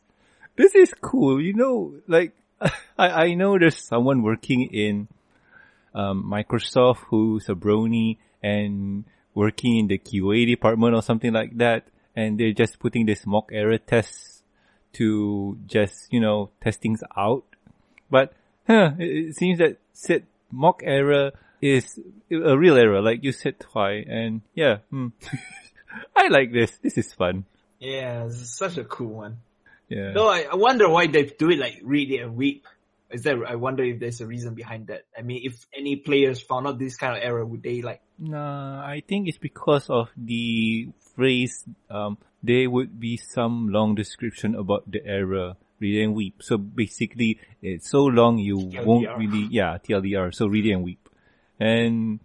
this 0.55 0.75
is 0.75 0.93
cool. 1.01 1.41
You 1.41 1.53
know, 1.53 1.95
like 2.07 2.33
I 2.61 2.69
I 2.97 3.33
know 3.33 3.57
there's 3.57 3.83
someone 3.83 4.21
working 4.21 4.61
in 4.71 5.07
um, 5.95 6.23
Microsoft 6.31 6.99
who's 7.09 7.49
a 7.49 7.55
brony 7.55 8.17
and 8.43 9.05
working 9.33 9.77
in 9.77 9.87
the 9.87 9.97
QA 9.97 10.45
department 10.45 10.95
or 10.95 11.01
something 11.01 11.33
like 11.33 11.57
that, 11.57 11.87
and 12.15 12.39
they're 12.39 12.53
just 12.53 12.79
putting 12.79 13.05
this 13.05 13.25
mock 13.25 13.49
error 13.51 13.77
tests 13.77 14.43
to 14.93 15.57
just 15.65 16.11
you 16.11 16.19
know 16.19 16.49
test 16.61 16.81
things 16.81 17.03
out. 17.15 17.43
But 18.09 18.33
huh, 18.67 18.91
it, 18.99 19.35
seems 19.35 19.59
that 19.59 19.77
said 19.93 20.25
mock 20.51 20.81
error 20.83 21.31
is 21.61 21.99
a 22.31 22.57
real 22.57 22.77
error, 22.77 23.01
like 23.01 23.23
you 23.23 23.31
said, 23.31 23.59
Twy, 23.59 24.03
and 24.07 24.41
yeah, 24.53 24.77
hmm. 24.89 25.07
I 26.15 26.27
like 26.29 26.51
this. 26.51 26.77
This 26.81 26.97
is 26.97 27.13
fun. 27.13 27.45
Yeah, 27.79 28.29
such 28.29 28.77
a 28.77 28.83
cool 28.83 29.09
one. 29.09 29.37
Yeah. 29.89 30.11
Though 30.13 30.29
I, 30.29 30.45
I 30.49 30.55
wonder 30.55 30.87
why 30.87 31.07
they 31.07 31.23
do 31.23 31.49
it 31.49 31.59
like 31.59 31.79
read 31.83 32.11
it 32.11 32.21
and 32.21 32.35
weep. 32.35 32.65
Is 33.11 33.23
there? 33.23 33.45
I 33.45 33.55
wonder 33.55 33.83
if 33.83 33.99
there's 33.99 34.21
a 34.21 34.27
reason 34.27 34.55
behind 34.55 34.87
that. 34.87 35.03
I 35.17 35.21
mean, 35.21 35.41
if 35.43 35.65
any 35.75 35.95
players 35.97 36.41
found 36.41 36.67
out 36.67 36.79
this 36.79 36.95
kind 36.95 37.17
of 37.17 37.23
error, 37.23 37.45
would 37.45 37.63
they 37.63 37.81
like? 37.81 38.01
Nah, 38.17 38.81
I 38.81 39.03
think 39.07 39.27
it's 39.27 39.37
because 39.37 39.89
of 39.89 40.09
the 40.15 40.89
phrase, 41.15 41.65
um, 41.89 42.17
there 42.43 42.69
would 42.69 42.99
be 42.99 43.17
some 43.17 43.69
long 43.69 43.95
description 43.95 44.55
about 44.55 44.89
the 44.89 45.05
error, 45.05 45.55
read 45.79 46.03
and 46.03 46.15
weep. 46.15 46.41
So 46.41 46.57
basically, 46.57 47.39
it's 47.61 47.89
so 47.89 48.05
long 48.05 48.37
you 48.37 48.57
TLDR. 48.57 48.85
won't 48.85 49.17
really, 49.17 49.47
yeah, 49.49 49.77
TLDR, 49.77 50.33
so 50.33 50.47
read 50.47 50.65
and 50.67 50.83
weep. 50.83 51.09
And 51.59 52.19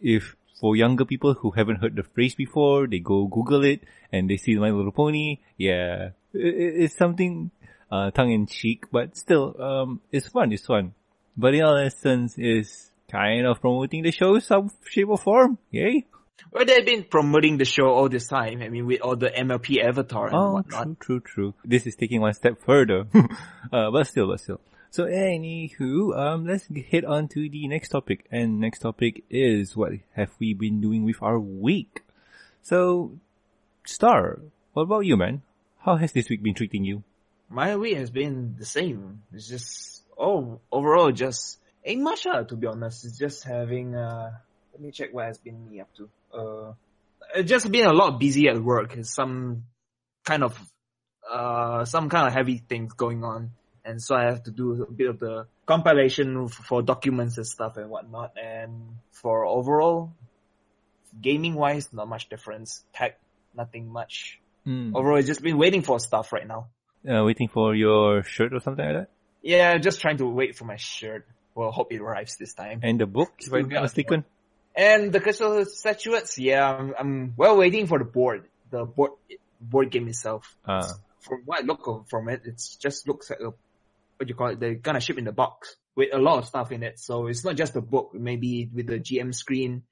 if 0.00 0.36
for 0.60 0.76
younger 0.76 1.04
people 1.04 1.34
who 1.34 1.50
haven't 1.50 1.76
heard 1.76 1.96
the 1.96 2.02
phrase 2.02 2.34
before, 2.34 2.86
they 2.86 2.98
go 2.98 3.26
Google 3.26 3.64
it 3.64 3.82
and 4.12 4.30
they 4.30 4.36
see 4.36 4.54
My 4.56 4.70
Little 4.70 4.92
Pony. 4.92 5.38
Yeah, 5.56 6.10
it, 6.32 6.84
it's 6.84 6.96
something 6.96 7.50
uh, 7.90 8.10
tongue 8.10 8.32
in 8.32 8.46
cheek, 8.46 8.84
but 8.90 9.16
still, 9.16 9.60
um, 9.60 10.00
it's 10.12 10.28
fun. 10.28 10.52
It's 10.52 10.66
fun. 10.66 10.94
But 11.36 11.54
in 11.54 11.62
all 11.62 11.76
essence, 11.76 12.36
is 12.38 12.90
kind 13.10 13.46
of 13.46 13.60
promoting 13.60 14.02
the 14.02 14.10
show 14.10 14.38
some 14.40 14.70
shape 14.88 15.08
or 15.08 15.18
form. 15.18 15.58
Yay! 15.70 16.06
Well, 16.52 16.64
they've 16.64 16.84
been 16.86 17.04
promoting 17.04 17.58
the 17.58 17.64
show 17.64 17.88
all 17.88 18.08
this 18.08 18.28
time. 18.28 18.62
I 18.62 18.68
mean, 18.68 18.86
with 18.86 19.00
all 19.02 19.16
the 19.16 19.28
MLP 19.30 19.82
avatar 19.84 20.26
and 20.28 20.36
Oh, 20.36 20.52
whatnot. 20.54 21.00
true, 21.00 21.20
true, 21.20 21.20
true. 21.20 21.54
This 21.64 21.86
is 21.86 21.96
taking 21.96 22.20
one 22.20 22.32
step 22.34 22.60
further. 22.64 23.06
uh, 23.72 23.90
but 23.90 24.06
still, 24.06 24.28
but 24.28 24.40
still. 24.40 24.60
So 24.90 25.04
anywho, 25.04 26.16
um, 26.16 26.46
let's 26.46 26.68
head 26.90 27.04
on 27.04 27.28
to 27.28 27.48
the 27.50 27.66
next 27.68 27.90
topic. 27.90 28.26
And 28.30 28.60
next 28.60 28.78
topic 28.80 29.24
is 29.28 29.76
what 29.76 29.92
have 30.14 30.30
we 30.38 30.54
been 30.54 30.80
doing 30.80 31.04
with 31.04 31.22
our 31.22 31.38
week? 31.38 32.02
So, 32.62 33.12
Star, 33.84 34.40
what 34.72 34.82
about 34.84 35.00
you, 35.06 35.16
man? 35.16 35.42
How 35.80 35.96
has 35.96 36.12
this 36.12 36.28
week 36.30 36.42
been 36.42 36.54
treating 36.54 36.84
you? 36.84 37.02
My 37.48 37.76
week 37.76 37.96
has 37.96 38.10
been 38.10 38.56
the 38.58 38.64
same. 38.64 39.22
It's 39.32 39.48
just, 39.48 40.02
oh, 40.18 40.60
overall, 40.70 41.12
just 41.12 41.58
ain't 41.84 42.02
much, 42.02 42.26
uh, 42.26 42.42
to 42.44 42.56
be 42.56 42.66
honest. 42.66 43.04
It's 43.04 43.18
just 43.18 43.44
having, 43.44 43.94
uh, 43.94 44.32
let 44.72 44.80
me 44.80 44.90
check 44.90 45.14
what 45.14 45.26
has 45.26 45.38
been 45.38 45.70
me 45.70 45.80
up 45.80 45.88
to. 45.96 46.08
Uh, 46.36 46.72
it's 47.34 47.48
just 47.48 47.70
been 47.70 47.86
a 47.86 47.92
lot 47.92 48.18
busy 48.18 48.48
at 48.48 48.60
work. 48.60 48.96
Some 49.02 49.64
kind 50.24 50.42
of, 50.42 50.58
uh, 51.30 51.84
some 51.84 52.08
kind 52.08 52.26
of 52.26 52.34
heavy 52.34 52.58
things 52.58 52.92
going 52.94 53.22
on. 53.22 53.52
And 53.84 54.02
so 54.02 54.16
I 54.16 54.24
have 54.24 54.42
to 54.44 54.50
do 54.50 54.82
a 54.82 54.90
bit 54.90 55.08
of 55.08 55.20
the 55.20 55.46
compilation 55.64 56.48
for 56.48 56.82
documents 56.82 57.36
and 57.36 57.46
stuff 57.46 57.76
and 57.76 57.88
whatnot. 57.88 58.32
And 58.36 58.96
for 59.12 59.46
overall, 59.46 60.12
gaming 61.20 61.54
wise, 61.54 61.92
not 61.92 62.08
much 62.08 62.28
difference. 62.28 62.82
Tech, 62.92 63.20
nothing 63.54 63.88
much. 63.88 64.40
Hmm. 64.64 64.94
Overall, 64.96 65.18
it's 65.18 65.28
just 65.28 65.42
been 65.42 65.58
waiting 65.58 65.82
for 65.82 66.00
stuff 66.00 66.32
right 66.32 66.46
now. 66.46 66.66
Uh, 67.08 67.24
waiting 67.24 67.48
for 67.48 67.74
your 67.74 68.22
shirt 68.24 68.52
or 68.52 68.60
something 68.60 68.84
like 68.84 68.94
that? 68.94 69.08
Yeah, 69.42 69.78
just 69.78 70.00
trying 70.00 70.16
to 70.18 70.26
wait 70.26 70.56
for 70.56 70.64
my 70.64 70.76
shirt. 70.76 71.26
Well, 71.54 71.70
hope 71.70 71.92
it 71.92 72.00
arrives 72.00 72.36
this 72.36 72.52
time. 72.52 72.80
And 72.82 73.00
the 73.00 73.06
book, 73.06 73.32
if 73.38 73.52
I'm 73.52 73.68
not 73.68 73.82
mistaken? 73.82 74.24
And 74.74 75.12
the 75.12 75.20
crystal 75.20 75.64
statuettes, 75.64 76.38
yeah, 76.38 76.68
I'm, 76.68 76.94
I'm 76.98 77.34
well 77.36 77.56
waiting 77.56 77.86
for 77.86 77.98
the 77.98 78.04
board, 78.04 78.44
the 78.70 78.84
board 78.84 79.12
board 79.60 79.90
game 79.90 80.08
itself. 80.08 80.54
Ah. 80.66 80.86
From 81.20 81.42
what 81.44 81.62
I 81.62 81.66
look 81.66 82.08
from 82.08 82.28
it, 82.28 82.42
it 82.44 82.62
just 82.78 83.08
looks 83.08 83.30
like 83.30 83.40
a 83.40 83.52
what 84.18 84.28
you 84.28 84.34
call 84.34 84.48
it. 84.48 84.60
They're 84.60 84.74
gonna 84.74 85.00
ship 85.00 85.18
in 85.18 85.24
the 85.24 85.32
box 85.32 85.76
with 85.94 86.10
a 86.12 86.18
lot 86.18 86.38
of 86.38 86.46
stuff 86.46 86.72
in 86.72 86.82
it. 86.82 86.98
So 86.98 87.26
it's 87.26 87.44
not 87.44 87.56
just 87.56 87.74
the 87.74 87.80
book, 87.80 88.10
maybe 88.14 88.68
with 88.72 88.86
the 88.86 88.98
GM 88.98 89.34
screen, 89.34 89.82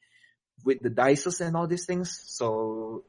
with 0.64 0.80
the 0.80 0.90
dices 0.90 1.40
and 1.40 1.56
all 1.56 1.66
these 1.66 1.86
things. 1.86 2.20
So 2.26 3.04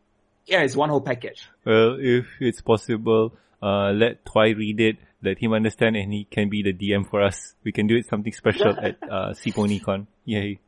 yeah, 0.45 0.61
it's 0.61 0.75
one 0.75 0.89
whole 0.89 1.01
package. 1.01 1.47
Well, 1.65 1.97
if 1.99 2.27
it's 2.39 2.61
possible, 2.61 3.33
uh, 3.61 3.91
let 3.91 4.25
Twy 4.25 4.49
read 4.49 4.79
it, 4.79 4.97
let 5.21 5.39
him 5.39 5.53
understand, 5.53 5.95
and 5.95 6.13
he 6.13 6.25
can 6.25 6.49
be 6.49 6.63
the 6.63 6.73
DM 6.73 7.09
for 7.09 7.21
us. 7.21 7.55
We 7.63 7.71
can 7.71 7.87
do 7.87 7.95
it 7.95 8.07
something 8.07 8.33
special 8.33 8.75
at 8.81 8.97
uh, 9.03 9.33
CPonyCon. 9.33 10.07
Yay! 10.25 10.59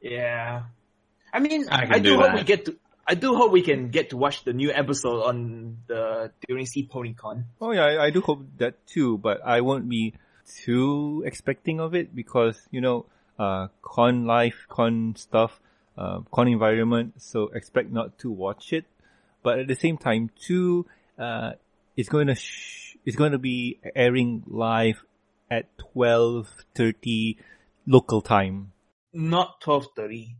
Yeah. 0.00 0.62
I 1.32 1.38
mean, 1.38 1.68
I 1.70 1.86
I, 1.88 1.98
do, 1.98 2.10
do 2.10 2.16
hope 2.16 2.26
that. 2.26 2.34
we 2.34 2.44
get 2.44 2.64
to, 2.66 2.76
I 3.06 3.14
do 3.14 3.34
hope 3.34 3.52
we 3.52 3.62
can 3.62 3.88
get 3.88 4.10
to 4.10 4.16
watch 4.16 4.44
the 4.44 4.52
new 4.52 4.70
episode 4.70 5.22
on 5.22 5.78
the, 5.86 6.30
during 6.46 6.66
Sea 6.66 6.88
PonyCon. 6.92 7.44
Oh 7.60 7.72
yeah, 7.72 7.84
I, 7.84 8.04
I 8.04 8.10
do 8.10 8.20
hope 8.20 8.44
that 8.58 8.86
too, 8.86 9.18
but 9.18 9.40
I 9.44 9.60
won't 9.60 9.88
be 9.88 10.14
too 10.46 11.22
expecting 11.26 11.80
of 11.80 11.94
it 11.94 12.14
because 12.14 12.60
you 12.70 12.80
know, 12.80 13.06
uh, 13.38 13.68
con 13.80 14.26
life, 14.26 14.66
con 14.68 15.14
stuff, 15.16 15.60
uh, 15.96 16.20
con 16.30 16.48
environment. 16.48 17.14
So 17.20 17.48
expect 17.54 17.90
not 17.90 18.18
to 18.20 18.30
watch 18.30 18.72
it, 18.72 18.84
but 19.42 19.58
at 19.58 19.68
the 19.68 19.76
same 19.76 19.96
time 19.96 20.30
too, 20.38 20.86
uh, 21.18 21.52
it's 21.96 22.08
going 22.08 22.26
to 22.28 22.34
sh- 22.34 22.96
it's 23.04 23.16
going 23.16 23.32
to 23.32 23.38
be 23.38 23.80
airing 23.94 24.44
live 24.46 25.02
at 25.50 25.66
twelve 25.78 26.48
thirty 26.74 27.38
local 27.86 28.20
time. 28.20 28.72
Not 29.12 29.60
12.30. 29.60 30.34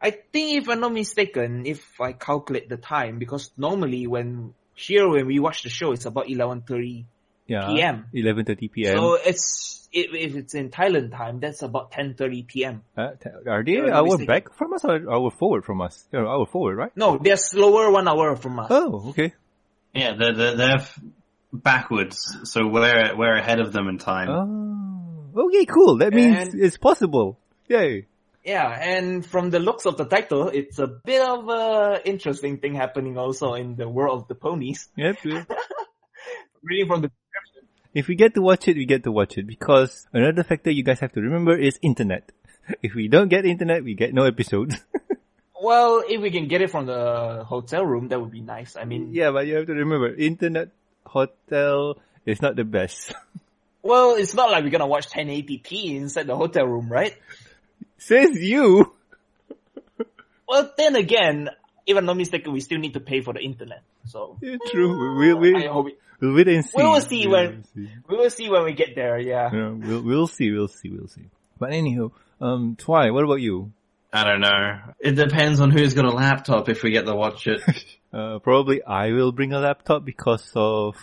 I 0.00 0.10
think 0.10 0.62
if 0.62 0.68
I'm 0.68 0.80
not 0.80 0.92
mistaken, 0.92 1.66
if 1.66 2.00
I 2.00 2.12
calculate 2.12 2.68
the 2.68 2.76
time, 2.76 3.18
because 3.18 3.50
normally 3.56 4.06
when, 4.06 4.54
here 4.74 5.08
when 5.08 5.26
we 5.26 5.38
watch 5.40 5.62
the 5.64 5.68
show, 5.70 5.92
it's 5.92 6.06
about 6.06 6.26
11.30 6.26 7.04
Yeah, 7.48 7.66
PM. 7.66 8.06
eleven 8.12 8.44
thirty 8.44 8.68
p.m. 8.68 8.96
So 8.96 9.14
it's, 9.14 9.88
if, 9.92 10.14
if 10.14 10.36
it's 10.36 10.54
in 10.54 10.70
Thailand 10.70 11.16
time, 11.16 11.40
that's 11.40 11.62
about 11.62 11.90
10.30 11.92 12.46
PM. 12.46 12.82
Uh, 12.96 13.10
t- 13.20 13.30
are 13.48 13.64
they 13.64 13.80
let 13.80 14.18
me 14.18 14.26
back 14.26 14.52
from 14.54 14.72
us 14.72 14.84
or 14.84 15.10
our 15.10 15.30
forward 15.30 15.64
from 15.64 15.80
us? 15.80 16.04
Yeah, 16.12 16.20
our 16.20 16.46
forward, 16.46 16.76
right? 16.76 16.96
No, 16.96 17.18
they're 17.18 17.36
slower 17.36 17.90
one 17.90 18.06
hour 18.06 18.36
from 18.36 18.60
us. 18.60 18.68
Oh, 18.70 19.10
okay. 19.10 19.34
Yeah, 19.94 20.14
they're, 20.18 20.34
they're, 20.34 20.56
they're 20.56 20.74
f- 20.76 20.98
backwards, 21.52 22.36
so 22.44 22.66
we're, 22.66 23.14
we're 23.16 23.36
ahead 23.36 23.60
of 23.60 23.72
them 23.72 23.88
in 23.88 23.98
time. 23.98 24.28
Oh, 24.30 25.46
okay, 25.48 25.66
cool. 25.66 25.98
That 25.98 26.12
means 26.14 26.48
And- 26.54 26.60
it's 26.62 26.78
possible. 26.78 27.38
Yay. 27.68 28.06
Yeah, 28.44 28.68
and 28.70 29.24
from 29.24 29.50
the 29.50 29.60
looks 29.60 29.86
of 29.86 29.96
the 29.96 30.04
title, 30.04 30.48
it's 30.48 30.80
a 30.80 30.88
bit 30.88 31.22
of 31.22 31.48
a 31.48 32.00
interesting 32.04 32.58
thing 32.58 32.74
happening 32.74 33.16
also 33.16 33.54
in 33.54 33.76
the 33.76 33.88
world 33.88 34.22
of 34.22 34.28
the 34.28 34.34
ponies. 34.34 34.88
Yep. 34.96 35.24
yep. 35.24 35.48
Reading 36.64 36.88
from 36.88 37.02
the 37.02 37.08
description. 37.08 37.68
if 37.94 38.08
we 38.08 38.16
get 38.16 38.34
to 38.34 38.42
watch 38.42 38.66
it, 38.66 38.76
we 38.76 38.84
get 38.84 39.04
to 39.04 39.12
watch 39.12 39.38
it 39.38 39.46
because 39.46 40.06
another 40.12 40.42
factor 40.42 40.70
you 40.72 40.82
guys 40.82 40.98
have 41.00 41.12
to 41.12 41.20
remember 41.20 41.56
is 41.56 41.78
internet. 41.82 42.32
If 42.82 42.94
we 42.94 43.06
don't 43.08 43.28
get 43.28 43.44
internet, 43.44 43.82
we 43.84 43.94
get 43.94 44.12
no 44.14 44.24
episodes. 44.24 44.76
well, 45.62 46.02
if 46.06 46.20
we 46.20 46.30
can 46.30 46.48
get 46.48 46.60
it 46.60 46.70
from 46.70 46.86
the 46.86 47.44
hotel 47.46 47.86
room, 47.86 48.08
that 48.08 48.20
would 48.20 48.32
be 48.32 48.40
nice. 48.42 48.74
I 48.74 48.84
mean, 48.84 49.14
yeah, 49.14 49.30
but 49.30 49.46
you 49.46 49.54
have 49.56 49.66
to 49.66 49.74
remember, 49.74 50.12
internet 50.14 50.70
hotel 51.06 51.98
is 52.26 52.42
not 52.42 52.56
the 52.56 52.64
best. 52.64 53.14
well, 53.82 54.16
it's 54.16 54.34
not 54.34 54.50
like 54.50 54.64
we're 54.64 54.70
gonna 54.74 54.86
watch 54.90 55.08
1080p 55.08 55.94
inside 55.96 56.26
the 56.26 56.36
hotel 56.36 56.66
room, 56.66 56.90
right? 56.90 57.14
Says 57.98 58.36
you. 58.40 58.92
Well, 60.48 60.70
then 60.76 60.96
again, 60.96 61.48
if 61.86 61.96
I'm 61.96 62.04
not 62.04 62.16
mistaken, 62.18 62.52
we 62.52 62.60
still 62.60 62.78
need 62.78 62.92
to 62.92 63.00
pay 63.00 63.22
for 63.22 63.32
the 63.32 63.40
internet. 63.40 63.82
So 64.04 64.36
Yeah, 64.42 64.56
true. 64.70 65.16
We'll, 65.16 65.38
we'll, 65.38 65.56
I 65.56 65.66
hope 65.68 65.86
we, 65.86 65.94
we'll 66.20 66.34
wait 66.34 66.48
and 66.48 66.62
see. 66.62 66.76
We 66.76 66.82
will 66.84 67.00
see 67.00 67.26
We'll 67.26 67.40
when- 67.48 67.64
see. 67.72 67.88
we 68.06 68.16
will 68.18 68.28
see 68.28 68.50
when 68.50 68.64
we 68.64 68.74
get 68.74 68.94
there. 68.94 69.18
Yeah. 69.18 69.48
Yeah, 69.50 69.70
we'll, 69.70 70.02
we'll 70.02 70.26
see, 70.26 70.50
we'll 70.52 70.68
see, 70.68 70.90
we'll 70.90 71.08
see. 71.08 71.24
But 71.58 71.72
anyhow, 71.72 72.10
um, 72.38 72.76
Twy, 72.76 73.10
what 73.12 73.24
about 73.24 73.40
you? 73.40 73.72
I 74.12 74.24
don't 74.24 74.40
know. 74.40 74.78
It 75.00 75.12
depends 75.12 75.60
on 75.60 75.70
who's 75.70 75.94
got 75.94 76.04
a 76.04 76.10
laptop 76.10 76.68
if 76.68 76.82
we 76.82 76.90
get 76.90 77.06
to 77.06 77.14
watch 77.14 77.46
it. 77.46 77.60
Uh, 78.12 78.38
probably 78.40 78.82
I 78.82 79.10
will 79.12 79.32
bring 79.32 79.54
a 79.54 79.58
laptop 79.58 80.04
because 80.04 80.52
of 80.54 80.96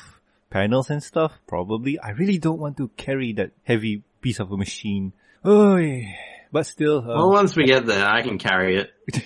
panels 0.52 0.92
and 0.92 1.02
stuff. 1.02 1.32
Probably. 1.48 1.98
I 1.98 2.12
really 2.12 2.38
don't 2.38 2.60
want 2.60 2.78
to 2.78 2.90
carry 2.98 3.34
that 3.34 3.50
heavy 3.64 4.04
piece 4.22 4.40
of 4.40 4.52
a 4.52 4.58
machine. 4.58 5.14
Oh, 5.44 5.78
yeah. 5.78 6.14
but 6.52 6.68
still, 6.68 7.00
uh, 7.00 7.16
well, 7.16 7.32
once 7.32 7.56
we 7.56 7.66
get 7.66 7.88
there, 7.88 8.06
I 8.06 8.22
can 8.22 8.38
carry 8.38 8.78
it. 8.78 9.24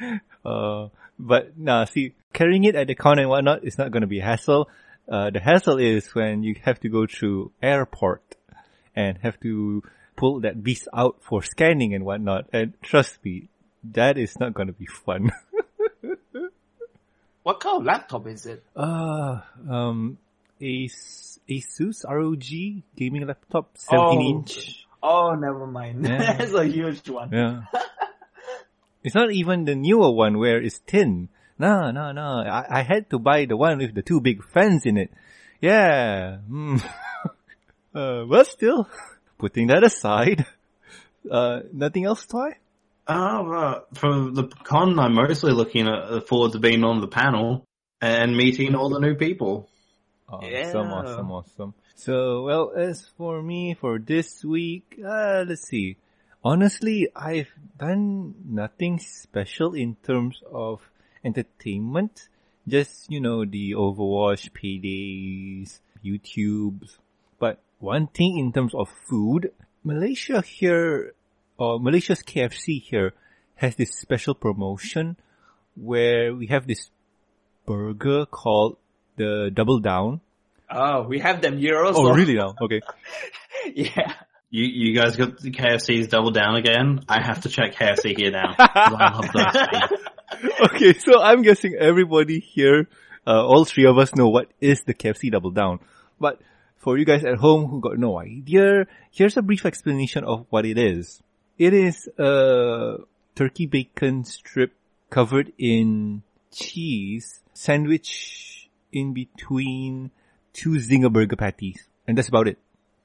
uh, 0.46 0.88
but 1.18 1.58
nah, 1.58 1.84
see, 1.84 2.14
carrying 2.32 2.64
it 2.64 2.76
at 2.76 2.86
the 2.86 2.94
con 2.94 3.18
and 3.18 3.28
whatnot 3.28 3.62
is 3.62 3.76
not 3.76 3.90
gonna 3.90 4.06
be 4.06 4.20
a 4.20 4.24
hassle. 4.24 4.70
Uh, 5.06 5.28
the 5.28 5.40
hassle 5.40 5.76
is 5.76 6.14
when 6.14 6.42
you 6.42 6.54
have 6.64 6.80
to 6.80 6.88
go 6.88 7.06
through 7.06 7.52
airport 7.62 8.36
and 8.96 9.18
have 9.22 9.38
to 9.40 9.82
pull 10.22 10.38
that 10.46 10.62
beast 10.62 10.86
out 10.94 11.16
for 11.20 11.42
scanning 11.42 11.94
and 11.98 12.04
whatnot. 12.06 12.46
And 12.54 12.74
trust 12.80 13.18
me, 13.24 13.48
that 13.98 14.14
is 14.16 14.38
not 14.38 14.54
gonna 14.54 14.72
be 14.72 14.86
fun. 14.86 15.32
What 17.42 17.58
kind 17.58 17.78
of 17.80 17.84
laptop 17.84 18.28
is 18.28 18.46
it? 18.46 18.62
Uh, 18.76 19.40
um, 19.68 20.16
Asus 20.62 22.04
ROG 22.08 22.46
gaming 22.94 23.26
laptop, 23.26 23.70
17 23.74 23.98
Oh. 23.98 24.30
inch. 24.38 24.86
Oh, 25.02 25.34
never 25.34 25.66
mind. 25.66 26.06
Yeah. 26.08 26.38
That's 26.38 26.54
a 26.54 26.62
huge 26.64 27.08
one. 27.10 27.30
Yeah. 27.32 27.62
it's 29.02 29.16
not 29.16 29.32
even 29.32 29.64
the 29.64 29.74
newer 29.74 30.12
one 30.14 30.38
where 30.38 30.62
it's 30.62 30.78
thin. 30.86 31.30
No, 31.58 31.90
no, 31.90 32.12
no. 32.12 32.46
I, 32.46 32.78
I 32.78 32.82
had 32.82 33.10
to 33.10 33.18
buy 33.18 33.46
the 33.46 33.56
one 33.56 33.78
with 33.78 33.92
the 33.92 34.02
two 34.02 34.20
big 34.20 34.44
fans 34.44 34.86
in 34.86 34.96
it. 34.96 35.10
Yeah. 35.60 36.38
Mm. 36.48 36.78
uh, 37.92 38.22
but 38.30 38.46
still, 38.46 38.86
putting 39.42 39.66
that 39.66 39.82
aside, 39.90 40.46
uh, 41.28 41.60
nothing 41.72 42.04
else, 42.04 42.24
Twy? 42.26 42.50
Oh, 43.08 43.42
well, 43.42 43.86
for 43.94 44.30
the 44.30 44.44
con, 44.62 44.96
I'm 45.00 45.14
mostly 45.14 45.52
looking 45.52 45.86
forward 46.28 46.52
to 46.52 46.60
being 46.60 46.84
on 46.84 47.00
the 47.00 47.08
panel 47.08 47.64
and 48.00 48.36
meeting 48.36 48.76
all 48.76 48.88
the 48.88 49.00
new 49.00 49.16
people. 49.16 49.68
Awesome, 50.28 50.46
Yeah. 50.52 50.98
awesome, 50.98 51.30
awesome. 51.32 51.74
So, 51.96 52.44
well, 52.44 52.72
as 52.76 53.08
for 53.18 53.42
me, 53.42 53.74
for 53.74 53.98
this 53.98 54.44
week, 54.44 55.00
uh, 55.04 55.44
let's 55.48 55.66
see. 55.66 55.96
Honestly, 56.44 57.08
I've 57.14 57.52
done 57.78 58.34
nothing 58.44 59.00
special 59.00 59.74
in 59.74 59.96
terms 60.06 60.40
of 60.50 60.88
entertainment. 61.24 62.28
Just, 62.66 63.10
you 63.10 63.20
know, 63.20 63.44
the 63.44 63.72
Overwatch 63.72 64.50
paydays, 64.58 65.80
YouTubes. 66.04 66.98
But 67.82 67.86
one 67.86 68.06
thing 68.06 68.38
in 68.38 68.52
terms 68.52 68.74
of 68.74 68.88
food, 69.08 69.50
Malaysia 69.82 70.40
here, 70.42 71.14
or 71.58 71.80
Malaysia's 71.80 72.22
KFC 72.22 72.80
here, 72.80 73.12
has 73.56 73.74
this 73.76 73.90
special 73.98 74.34
promotion 74.34 75.16
where 75.74 76.34
we 76.34 76.46
have 76.46 76.66
this 76.66 76.90
burger 77.66 78.26
called 78.26 78.76
the 79.16 79.50
Double 79.52 79.80
Down. 79.80 80.20
Oh, 80.70 81.02
we 81.08 81.18
have 81.18 81.42
them 81.42 81.58
here 81.58 81.82
also. 81.84 82.06
Oh, 82.06 82.14
really 82.14 82.34
now? 82.34 82.54
Okay. 82.60 82.80
yeah. 83.74 84.14
You 84.50 84.64
you 84.64 84.94
guys 84.94 85.16
got 85.16 85.38
the 85.38 85.50
KFC's 85.50 86.08
double 86.08 86.30
down 86.30 86.56
again? 86.56 87.00
I 87.08 87.22
have 87.24 87.40
to 87.42 87.48
check 87.48 87.74
KFC 87.74 88.14
here 88.16 88.30
now. 88.30 88.54
'cause 88.58 88.68
I 88.76 89.16
love 89.16 89.32
those 89.32 89.98
okay, 90.66 90.92
so 90.98 91.20
I'm 91.20 91.42
guessing 91.42 91.74
everybody 91.78 92.38
here, 92.40 92.86
uh, 93.26 93.44
all 93.46 93.64
three 93.64 93.86
of 93.86 93.96
us 93.98 94.14
know 94.14 94.28
what 94.28 94.50
is 94.60 94.82
the 94.86 94.94
KFC 94.94 95.30
Double 95.30 95.50
Down. 95.52 95.78
But 96.20 96.40
for 96.82 96.98
you 96.98 97.04
guys 97.04 97.24
at 97.24 97.36
home 97.36 97.66
who 97.66 97.80
got 97.80 97.96
no 97.96 98.18
idea, 98.18 98.86
here's 99.12 99.36
a 99.36 99.42
brief 99.42 99.64
explanation 99.64 100.24
of 100.24 100.46
what 100.50 100.66
it 100.66 100.76
is. 100.76 101.22
It 101.56 101.72
is 101.72 102.08
a 102.18 102.96
turkey 103.36 103.66
bacon 103.66 104.24
strip 104.24 104.74
covered 105.08 105.52
in 105.58 106.24
cheese, 106.50 107.40
sandwich 107.54 108.68
in 108.90 109.14
between 109.14 110.10
two 110.52 110.70
Zinger 110.70 111.12
burger 111.12 111.36
patties. 111.36 111.86
And 112.08 112.18
that's 112.18 112.28
about 112.28 112.48
it. 112.48 112.58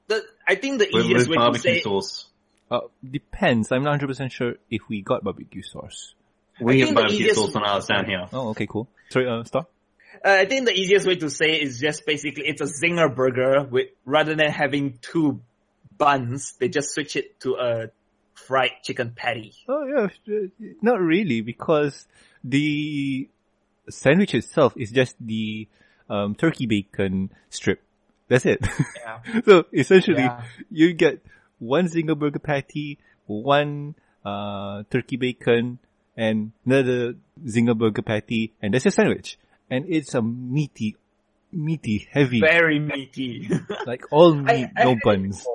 The, 0.08 0.24
I 0.46 0.56
think 0.56 0.80
the 0.80 0.88
With, 0.92 1.04
easiest 1.04 1.28
with 1.28 1.36
way 1.38 1.44
to 1.44 1.50
barbecue 1.50 1.74
say 1.74 1.80
sauce. 1.82 2.26
Uh, 2.68 2.80
depends. 3.08 3.70
I'm 3.70 3.84
not 3.84 4.00
100% 4.00 4.32
sure 4.32 4.54
if 4.68 4.88
we 4.88 5.02
got 5.02 5.22
barbecue 5.22 5.62
sauce. 5.62 6.14
We 6.60 6.82
think 6.82 6.96
get 6.96 6.96
barbecue 6.96 7.32
sauce 7.32 7.54
on 7.54 7.62
ours 7.62 7.86
down 7.86 8.06
here. 8.06 8.26
Oh, 8.32 8.48
okay, 8.48 8.66
cool. 8.66 8.88
Sorry, 9.10 9.28
uh, 9.28 9.44
stop. 9.44 9.70
Uh, 10.24 10.30
I 10.30 10.44
think 10.46 10.66
the 10.66 10.72
easiest 10.72 11.06
way 11.06 11.16
to 11.16 11.30
say 11.30 11.60
is 11.60 11.78
just 11.80 12.06
basically 12.06 12.44
it's 12.46 12.60
a 12.60 12.64
zinger 12.64 13.14
burger 13.14 13.62
with 13.62 13.88
rather 14.04 14.34
than 14.34 14.50
having 14.50 14.98
two 15.00 15.40
buns, 15.96 16.54
they 16.58 16.68
just 16.68 16.92
switch 16.94 17.16
it 17.16 17.40
to 17.40 17.54
a 17.56 17.90
fried 18.34 18.70
chicken 18.82 19.12
patty. 19.14 19.52
Oh 19.68 19.84
yeah, 19.86 20.46
not 20.82 21.00
really 21.00 21.40
because 21.40 22.06
the 22.44 23.28
sandwich 23.90 24.34
itself 24.34 24.74
is 24.76 24.90
just 24.90 25.16
the 25.20 25.66
um, 26.08 26.34
turkey 26.34 26.66
bacon 26.66 27.30
strip. 27.50 27.82
That's 28.28 28.46
it. 28.46 28.60
Yeah. 28.96 29.40
so 29.44 29.64
essentially, 29.72 30.22
Yeah. 30.22 30.42
you 30.70 30.92
get 30.92 31.20
one 31.58 31.88
zinger 31.88 32.18
burger 32.18 32.38
patty, 32.38 32.98
one 33.26 33.94
uh, 34.24 34.82
turkey 34.90 35.16
bacon, 35.16 35.78
and 36.16 36.52
another 36.66 37.14
zinger 37.44 37.76
burger 37.76 38.02
patty, 38.02 38.52
and 38.62 38.74
that's 38.74 38.84
your 38.84 38.92
sandwich. 38.92 39.38
And 39.70 39.86
it's 39.88 40.14
a 40.14 40.22
meaty, 40.22 40.96
meaty, 41.52 42.08
heavy, 42.10 42.40
Very 42.40 42.78
meaty. 42.78 43.48
like 43.86 44.04
all 44.10 44.34
meat, 44.34 44.70
I 44.76 44.84
no 44.84 44.90
had 44.90 45.00
buns. 45.02 45.46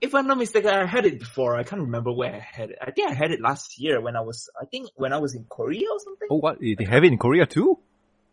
If 0.00 0.14
I'm 0.14 0.26
not 0.26 0.36
mistaken, 0.36 0.70
I 0.70 0.84
had 0.84 1.06
it 1.06 1.18
before. 1.18 1.56
I 1.56 1.62
can't 1.62 1.80
remember 1.82 2.12
where 2.12 2.34
I 2.34 2.38
had 2.38 2.70
it. 2.70 2.78
I 2.82 2.90
think 2.90 3.10
I 3.10 3.14
had 3.14 3.30
it 3.30 3.40
last 3.40 3.78
year 3.80 4.00
when 4.00 4.14
I 4.14 4.20
was, 4.20 4.50
I 4.60 4.66
think 4.66 4.90
when 4.94 5.12
I 5.14 5.18
was 5.18 5.34
in 5.34 5.44
Korea 5.48 5.88
or 5.90 5.98
something. 5.98 6.28
Oh, 6.30 6.36
what? 6.36 6.60
They 6.60 6.84
have 6.84 7.02
it 7.02 7.12
in 7.12 7.18
Korea 7.18 7.46
too? 7.46 7.78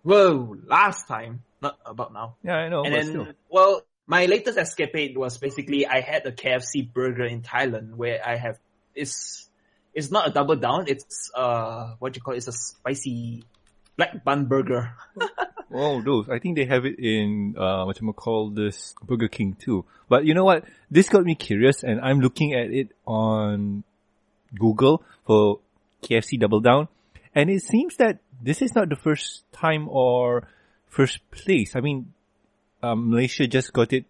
Whoa, 0.04 0.58
last 0.68 1.08
time, 1.08 1.44
not 1.62 1.80
about 1.86 2.14
now. 2.14 2.36
Yeah, 2.44 2.56
I 2.56 2.68
know. 2.68 2.84
and 2.84 2.94
but 2.94 3.00
then, 3.00 3.08
still. 3.08 3.28
well, 3.50 3.82
my 4.06 4.26
latest 4.26 4.58
escapade 4.58 5.18
was 5.18 5.38
basically 5.38 5.88
I 5.88 6.02
had 6.02 6.26
a 6.26 6.32
KFC 6.32 6.92
burger 6.92 7.24
in 7.26 7.42
Thailand 7.42 7.96
where 7.96 8.20
I 8.26 8.36
have 8.36 8.60
it's 8.94 9.50
it's 9.94 10.12
not 10.12 10.28
a 10.28 10.32
double 10.32 10.58
down. 10.58 10.86
It's 10.88 11.32
uh 11.34 11.96
what 12.00 12.16
you 12.16 12.22
call 12.22 12.34
it? 12.34 12.38
It's 12.38 12.48
a 12.48 12.52
spicy 12.52 13.46
black 13.98 14.24
bun 14.24 14.46
burger. 14.46 14.96
Oh, 15.76 16.04
those. 16.04 16.30
I 16.30 16.38
think 16.38 16.56
they 16.56 16.66
have 16.66 16.86
it 16.86 17.00
in, 17.00 17.56
uh, 17.58 17.84
what 17.86 18.00
you 18.00 18.14
call 18.14 18.52
this, 18.52 18.94
Burger 19.04 19.28
King 19.28 19.56
too. 19.60 19.86
But 20.08 20.24
you 20.24 20.36
know 20.36 20.44
what? 20.44 20.66
This 20.92 21.10
got 21.10 21.24
me 21.24 21.34
curious 21.34 21.84
and 21.84 22.00
I'm 22.00 22.20
looking 22.20 22.54
at 22.54 22.70
it 22.70 22.90
on 23.08 23.84
Google 24.54 25.04
for 25.26 25.62
KFC 26.04 26.40
Double 26.40 26.60
Down. 26.60 26.90
And 27.34 27.50
it 27.50 27.64
seems 27.64 27.98
that 27.98 28.20
this 28.40 28.62
is 28.62 28.76
not 28.76 28.90
the 28.90 28.96
first 28.96 29.52
time 29.52 29.90
or 29.90 30.48
first 30.90 31.20
place. 31.32 31.76
I 31.76 31.82
mean, 31.82 32.14
um, 32.84 33.10
Malaysia 33.10 33.48
just 33.48 33.74
got 33.74 33.94
it 33.94 34.06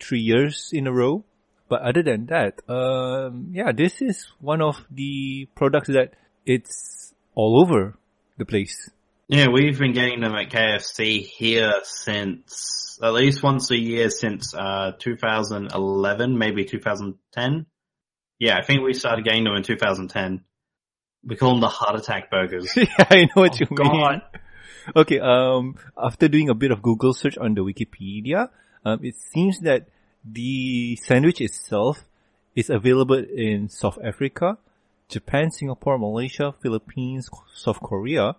three 0.00 0.20
years 0.20 0.70
in 0.72 0.88
a 0.88 0.92
row. 0.92 1.22
But 1.68 1.82
other 1.82 2.02
than 2.02 2.26
that, 2.26 2.68
um, 2.68 3.50
yeah, 3.52 3.70
this 3.70 4.02
is 4.02 4.26
one 4.40 4.60
of 4.60 4.84
the 4.90 5.46
products 5.54 5.86
that 5.86 6.14
it's 6.44 7.14
all 7.36 7.62
over 7.62 7.94
the 8.38 8.44
place. 8.44 8.90
Yeah, 9.32 9.46
we've 9.46 9.78
been 9.78 9.92
getting 9.92 10.20
them 10.20 10.34
at 10.34 10.50
KFC 10.50 11.22
here 11.24 11.72
since 11.84 12.98
at 13.00 13.12
least 13.12 13.44
once 13.44 13.70
a 13.70 13.76
year 13.78 14.10
since 14.10 14.52
uh 14.54 14.90
2011, 14.98 16.36
maybe 16.36 16.64
2010. 16.64 17.66
Yeah, 18.40 18.56
I 18.58 18.64
think 18.64 18.82
we 18.82 18.92
started 18.92 19.24
getting 19.24 19.44
them 19.44 19.54
in 19.54 19.62
2010. 19.62 20.42
We 21.24 21.36
call 21.36 21.52
them 21.52 21.60
the 21.60 21.68
heart 21.68 21.94
attack 21.94 22.28
burgers. 22.28 22.72
yeah, 22.76 22.86
I 22.98 23.26
know 23.26 23.42
what 23.42 23.54
Oh, 23.54 23.58
you 23.60 23.66
mean. 23.70 23.92
God. 23.92 24.22
Okay, 24.96 25.20
um, 25.20 25.76
after 25.96 26.26
doing 26.26 26.48
a 26.48 26.54
bit 26.54 26.72
of 26.72 26.82
Google 26.82 27.12
search 27.14 27.38
on 27.38 27.54
the 27.54 27.60
Wikipedia, 27.60 28.48
um, 28.84 28.98
it 29.04 29.14
seems 29.16 29.60
that 29.60 29.86
the 30.24 30.96
sandwich 30.96 31.40
itself 31.40 32.04
is 32.56 32.68
available 32.68 33.22
in 33.22 33.68
South 33.68 33.98
Africa, 34.02 34.58
Japan, 35.08 35.52
Singapore, 35.52 35.98
Malaysia, 35.98 36.52
Philippines, 36.60 37.28
South 37.54 37.78
Korea, 37.80 38.34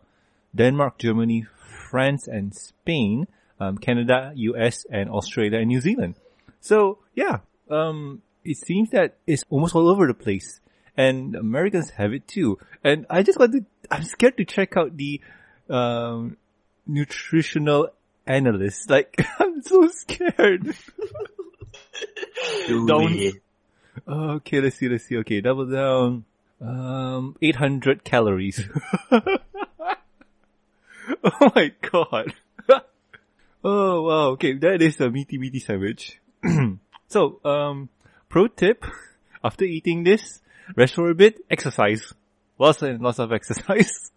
Denmark, 0.55 0.97
Germany, 0.97 1.45
France, 1.89 2.27
and 2.27 2.53
Spain, 2.55 3.27
um, 3.59 3.77
Canada, 3.77 4.31
US, 4.35 4.85
and 4.89 5.09
Australia 5.09 5.59
and 5.59 5.67
New 5.67 5.81
Zealand. 5.81 6.15
So 6.59 6.99
yeah, 7.15 7.39
um, 7.69 8.21
it 8.43 8.57
seems 8.57 8.89
that 8.91 9.17
it's 9.27 9.43
almost 9.49 9.75
all 9.75 9.89
over 9.89 10.07
the 10.07 10.13
place, 10.13 10.59
and 10.97 11.35
Americans 11.35 11.91
have 11.91 12.13
it 12.13 12.27
too. 12.27 12.57
And 12.83 13.05
I 13.09 13.23
just 13.23 13.39
want 13.39 13.53
to, 13.53 13.65
I'm 13.89 14.03
scared 14.03 14.37
to 14.37 14.45
check 14.45 14.77
out 14.77 14.97
the 14.97 15.21
um, 15.69 16.37
nutritional 16.87 17.89
analyst. 18.25 18.89
Like 18.89 19.25
I'm 19.39 19.61
so 19.61 19.87
scared. 19.89 20.75
Don't. 22.67 23.33
Okay, 24.07 24.61
let's 24.61 24.77
see, 24.77 24.89
let's 24.89 25.05
see. 25.05 25.17
Okay, 25.17 25.41
double 25.41 25.65
down. 25.65 26.25
Um, 26.61 27.35
800 27.41 28.03
calories. 28.03 28.63
oh 31.23 31.51
my 31.55 31.71
god. 31.81 32.33
oh 33.63 34.01
wow. 34.01 34.27
Okay, 34.31 34.53
that 34.53 34.81
is 34.81 34.99
a 34.99 35.09
meaty 35.09 35.37
meaty 35.37 35.59
sandwich. 35.59 36.19
so, 37.07 37.39
um, 37.45 37.89
pro 38.29 38.47
tip: 38.47 38.85
after 39.43 39.65
eating 39.65 40.03
this, 40.03 40.41
rest 40.75 40.95
for 40.95 41.09
a 41.09 41.15
bit, 41.15 41.39
exercise. 41.49 42.13
Lots 42.57 42.81
and 42.83 43.01
lots 43.01 43.19
of 43.19 43.31
exercise. 43.31 44.11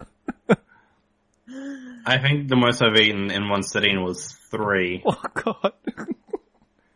I 2.07 2.19
think 2.19 2.49
the 2.49 2.57
most 2.57 2.83
I've 2.83 2.97
eaten 2.97 3.31
in 3.31 3.49
one 3.49 3.63
sitting 3.63 4.03
was 4.03 4.37
three. 4.51 5.03
oh 5.07 5.23
god. 5.33 5.73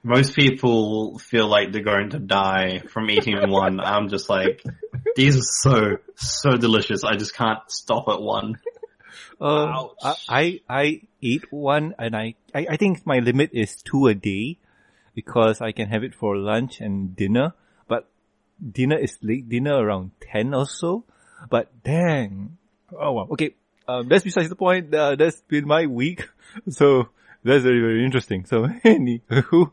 Most 0.04 0.34
people 0.34 1.18
feel 1.18 1.48
like 1.48 1.72
they're 1.72 1.82
going 1.82 2.10
to 2.10 2.18
die 2.18 2.80
from 2.88 3.10
eating 3.10 3.36
one. 3.50 3.80
I'm 3.80 4.08
just 4.08 4.30
like, 4.30 4.62
these 5.16 5.36
are 5.36 5.42
so, 5.42 5.96
so 6.14 6.56
delicious. 6.56 7.04
I 7.04 7.16
just 7.16 7.34
can't 7.34 7.58
stop 7.68 8.08
at 8.08 8.20
one. 8.20 8.58
Uh, 9.40 9.86
I, 10.28 10.60
I 10.68 11.02
ate 11.22 11.52
one 11.52 11.94
and 11.98 12.16
I, 12.16 12.34
I 12.54 12.66
I 12.70 12.76
think 12.76 13.06
my 13.06 13.20
limit 13.20 13.50
is 13.52 13.76
two 13.82 14.08
a 14.08 14.14
day 14.14 14.58
because 15.14 15.60
I 15.60 15.70
can 15.72 15.88
have 15.88 16.02
it 16.02 16.14
for 16.14 16.36
lunch 16.36 16.80
and 16.80 17.14
dinner. 17.14 17.54
But 17.86 18.08
dinner 18.58 18.96
is 18.96 19.18
late 19.22 19.48
dinner 19.48 19.78
around 19.78 20.10
ten 20.20 20.54
or 20.54 20.66
so. 20.66 21.04
But 21.48 21.70
dang, 21.84 22.58
oh 22.90 23.12
wow. 23.12 23.28
Okay, 23.30 23.54
um, 23.86 24.08
that's 24.08 24.24
besides 24.24 24.48
the 24.48 24.56
point. 24.56 24.92
Uh, 24.92 25.14
that's 25.14 25.40
been 25.42 25.66
my 25.66 25.86
week, 25.86 26.28
so 26.68 27.08
that's 27.44 27.62
very 27.62 27.80
very 27.80 28.04
interesting. 28.04 28.44
So 28.44 28.66
anywho. 28.84 29.70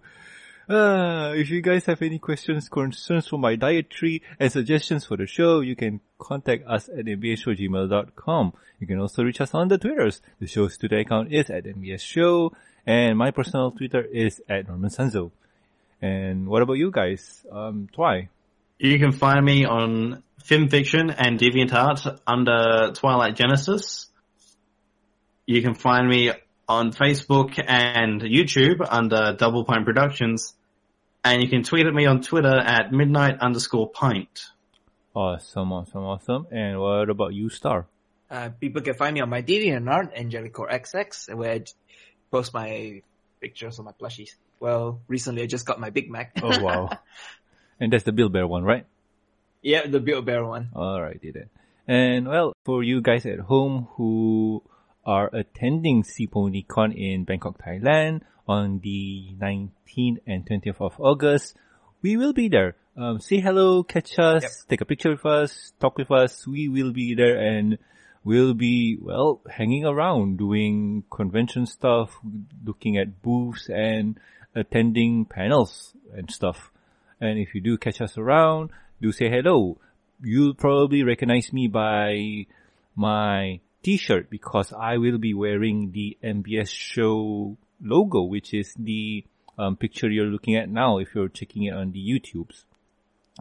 Uh, 0.67 1.33
if 1.35 1.49
you 1.51 1.61
guys 1.61 1.85
have 1.85 2.01
any 2.01 2.17
questions, 2.17 2.69
concerns 2.69 3.27
for 3.27 3.37
my 3.37 3.55
dietary 3.55 4.23
and 4.39 4.51
suggestions 4.51 5.05
for 5.05 5.15
the 5.15 5.27
show, 5.27 5.59
you 5.59 5.75
can 5.75 5.99
contact 6.17 6.65
us 6.67 6.89
at 6.89 7.05
mbsshowgmail.com. 7.05 8.53
You 8.79 8.87
can 8.87 8.99
also 8.99 9.23
reach 9.23 9.41
us 9.41 9.53
on 9.53 9.67
the 9.67 9.77
Twitters. 9.77 10.21
The 10.39 10.47
show's 10.47 10.77
Twitter 10.77 10.97
account 10.97 11.31
is 11.31 11.49
at 11.51 11.65
MBS 11.65 12.01
Show, 12.01 12.53
and 12.85 13.17
my 13.17 13.29
personal 13.31 13.71
Twitter 13.71 14.01
is 14.01 14.41
at 14.49 14.67
Norman 14.67 14.89
Sanzo. 14.89 15.31
And 16.01 16.47
what 16.47 16.63
about 16.63 16.73
you 16.73 16.89
guys? 16.89 17.45
Um, 17.51 17.87
Twy? 17.93 18.29
You 18.79 18.99
can 18.99 19.11
find 19.11 19.45
me 19.45 19.65
on 19.65 20.23
FimFiction 20.43 21.13
and 21.15 21.39
DeviantArt 21.39 22.19
under 22.25 22.91
Twilight 22.93 23.35
Genesis. 23.35 24.07
You 25.45 25.61
can 25.61 25.75
find 25.75 26.09
me 26.09 26.31
on 26.67 26.91
Facebook 26.91 27.63
and 27.67 28.21
YouTube 28.21 28.85
under 28.89 29.35
Double 29.37 29.65
Pint 29.65 29.85
Productions. 29.85 30.53
And 31.23 31.41
you 31.41 31.49
can 31.49 31.63
tweet 31.63 31.85
at 31.85 31.93
me 31.93 32.05
on 32.05 32.21
Twitter 32.21 32.55
at 32.55 32.91
midnight 32.91 33.39
underscore 33.39 33.89
pint. 33.89 34.45
Awesome, 35.15 35.71
awesome, 35.71 36.03
awesome. 36.03 36.47
And 36.51 36.79
what 36.79 37.09
about 37.09 37.33
you, 37.33 37.49
Star? 37.49 37.87
Uh, 38.29 38.49
people 38.59 38.81
can 38.81 38.93
find 38.93 39.13
me 39.13 39.21
on 39.21 39.29
my 39.29 39.41
DeviantArt, 39.41 40.15
AngelicoXX, 40.17 41.33
where 41.35 41.53
I 41.53 41.63
post 42.31 42.53
my 42.53 43.01
pictures 43.39 43.79
of 43.79 43.85
my 43.85 43.91
plushies. 43.91 44.31
Well, 44.59 45.01
recently 45.07 45.43
I 45.43 45.47
just 45.47 45.65
got 45.65 45.79
my 45.79 45.89
Big 45.89 46.09
Mac. 46.09 46.37
Oh 46.41 46.61
wow. 46.61 46.89
and 47.79 47.91
that's 47.91 48.03
the 48.03 48.11
Bill 48.11 48.29
Bear 48.29 48.47
one, 48.47 48.63
right? 48.63 48.85
yeah, 49.65 49.87
the 49.87 49.99
Build 49.99 50.25
Bear 50.25 50.45
one. 50.45 50.69
Alright, 50.75 51.21
did 51.21 51.35
it. 51.35 51.49
And 51.87 52.27
well, 52.27 52.53
for 52.65 52.83
you 52.83 53.01
guys 53.01 53.25
at 53.25 53.39
home 53.39 53.87
who 53.95 54.61
are 55.05 55.29
attending 55.33 56.03
CPonyCon 56.03 56.95
in 56.95 57.23
Bangkok, 57.25 57.57
Thailand 57.61 58.21
on 58.47 58.79
the 58.83 59.35
19th 59.39 60.17
and 60.27 60.45
20th 60.45 60.81
of 60.81 60.93
August, 60.99 61.55
we 62.01 62.17
will 62.17 62.33
be 62.33 62.47
there. 62.49 62.75
Um, 62.97 63.19
say 63.19 63.39
hello, 63.39 63.83
catch 63.83 64.17
us, 64.19 64.43
Yep. 64.43 64.51
take 64.69 64.81
a 64.81 64.85
picture 64.85 65.11
with 65.11 65.25
us, 65.25 65.73
talk 65.79 65.97
with 65.97 66.11
us. 66.11 66.47
We 66.47 66.69
will 66.69 66.91
be 66.93 67.13
there 67.15 67.37
and 67.37 67.77
we'll 68.23 68.53
be, 68.53 68.97
well, 69.01 69.41
hanging 69.49 69.85
around 69.85 70.37
doing 70.37 71.03
convention 71.11 71.65
stuff, 71.65 72.17
looking 72.65 72.97
at 72.97 73.21
booths 73.21 73.69
and 73.69 74.19
attending 74.55 75.25
panels 75.25 75.93
and 76.13 76.31
stuff. 76.31 76.71
And 77.19 77.37
if 77.39 77.53
you 77.53 77.61
do 77.61 77.77
catch 77.77 78.01
us 78.01 78.17
around, 78.17 78.69
do 79.01 79.11
say 79.11 79.29
hello. 79.29 79.77
You'll 80.23 80.53
probably 80.53 81.03
recognize 81.03 81.51
me 81.51 81.67
by 81.67 82.45
my 82.95 83.59
t-shirt 83.85 84.31
because 84.31 84.73
I 84.73 84.97
will 84.97 85.19
be 85.19 85.35
wearing 85.35 85.91
the 85.91 86.17
MBS 86.23 86.69
show 86.69 87.55
logo, 87.79 88.23
which 88.23 88.51
is 88.51 88.73
the 88.79 89.23
um, 89.59 89.77
picture 89.77 90.09
you're 90.09 90.25
looking 90.25 90.55
at 90.55 90.69
now 90.69 90.97
if 90.97 91.13
you're 91.13 91.29
checking 91.29 91.63
it 91.63 91.75
on 91.75 91.91
the 91.91 91.99
YouTubes. 91.99 92.63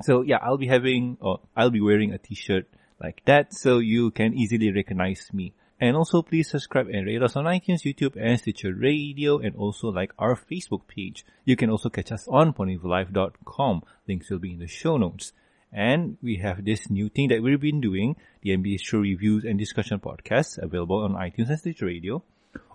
So 0.02 0.20
yeah, 0.20 0.36
I'll 0.42 0.58
be 0.58 0.66
having, 0.66 1.16
or 1.20 1.40
I'll 1.56 1.70
be 1.70 1.80
wearing 1.80 2.12
a 2.12 2.18
t-shirt 2.18 2.66
like 3.00 3.22
that 3.24 3.54
so 3.54 3.78
you 3.78 4.10
can 4.10 4.34
easily 4.34 4.70
recognize 4.70 5.30
me. 5.32 5.54
And 5.80 5.96
also 5.96 6.20
please 6.20 6.50
subscribe 6.50 6.88
and 6.88 7.06
rate 7.06 7.22
us 7.22 7.36
on 7.36 7.46
iTunes, 7.46 7.82
YouTube, 7.82 8.16
and 8.20 8.38
Stitcher 8.38 8.74
Radio, 8.74 9.38
and 9.38 9.56
also 9.56 9.88
like 9.88 10.12
our 10.18 10.36
Facebook 10.36 10.86
page. 10.86 11.24
You 11.46 11.56
can 11.56 11.70
also 11.70 11.88
catch 11.88 12.12
us 12.12 12.28
on 12.28 12.52
ponyvillelive.com. 12.52 13.82
Links 14.06 14.30
will 14.30 14.38
be 14.40 14.52
in 14.52 14.58
the 14.58 14.66
show 14.66 14.98
notes. 14.98 15.32
And 15.74 16.18
we 16.22 16.36
have 16.36 16.64
this 16.64 16.88
new 16.88 17.08
thing 17.08 17.28
that 17.30 17.42
we've 17.42 17.60
been 17.60 17.80
doing, 17.80 18.14
the 18.42 18.56
MBS 18.56 18.80
show 18.80 18.98
reviews 18.98 19.44
and 19.44 19.58
discussion 19.58 19.98
podcast, 19.98 20.56
available 20.56 21.02
on 21.02 21.14
iTunes 21.14 21.50
and 21.50 21.58
Stitcher 21.58 21.86
Radio. 21.86 22.22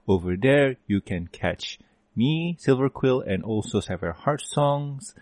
Over 0.06 0.36
there, 0.36 0.76
you 0.86 1.00
can 1.00 1.28
catch 1.28 1.80
me, 2.14 2.58
Silver 2.60 2.90
Quill, 2.90 3.22
and 3.22 3.42
also 3.42 3.80
Sapphire 3.80 4.12
Heart 4.12 4.42
songs, 4.42 5.16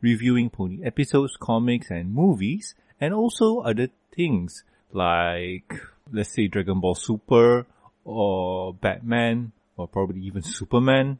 reviewing 0.00 0.48
pony 0.48 0.84
episodes, 0.84 1.36
comics, 1.36 1.90
and 1.90 2.14
movies, 2.14 2.76
and 3.00 3.12
also 3.12 3.58
other 3.60 3.88
things 4.14 4.62
like, 4.92 5.74
let's 6.12 6.32
say 6.32 6.46
Dragon 6.46 6.78
Ball 6.78 6.94
Super, 6.94 7.66
or 8.04 8.74
Batman, 8.74 9.50
or 9.76 9.88
probably 9.88 10.20
even 10.20 10.42
Superman. 10.42 11.18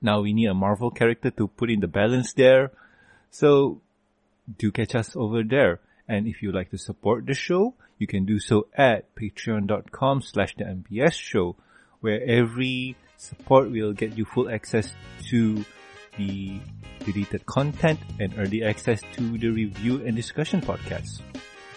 Now 0.00 0.20
we 0.20 0.32
need 0.32 0.46
a 0.46 0.54
Marvel 0.54 0.92
character 0.92 1.32
to 1.32 1.48
put 1.48 1.68
in 1.68 1.80
the 1.80 1.88
balance 1.88 2.32
there. 2.34 2.70
So 3.30 3.80
do 4.58 4.70
catch 4.70 4.94
us 4.94 5.16
over 5.16 5.42
there. 5.42 5.80
And 6.08 6.26
if 6.26 6.42
you'd 6.42 6.54
like 6.54 6.70
to 6.70 6.78
support 6.78 7.26
the 7.26 7.34
show, 7.34 7.74
you 7.98 8.06
can 8.06 8.24
do 8.24 8.38
so 8.38 8.68
at 8.76 9.14
patreon.com 9.16 10.22
slash 10.22 10.54
the 10.56 10.64
MBS 10.64 11.14
show, 11.14 11.56
where 12.00 12.22
every 12.22 12.96
support 13.16 13.70
will 13.70 13.92
get 13.92 14.16
you 14.16 14.24
full 14.24 14.50
access 14.50 14.92
to 15.30 15.64
the 16.16 16.60
deleted 17.04 17.44
content 17.46 17.98
and 18.20 18.34
early 18.38 18.62
access 18.62 19.00
to 19.12 19.38
the 19.38 19.48
review 19.48 20.04
and 20.04 20.16
discussion 20.16 20.60
podcasts. 20.60 21.20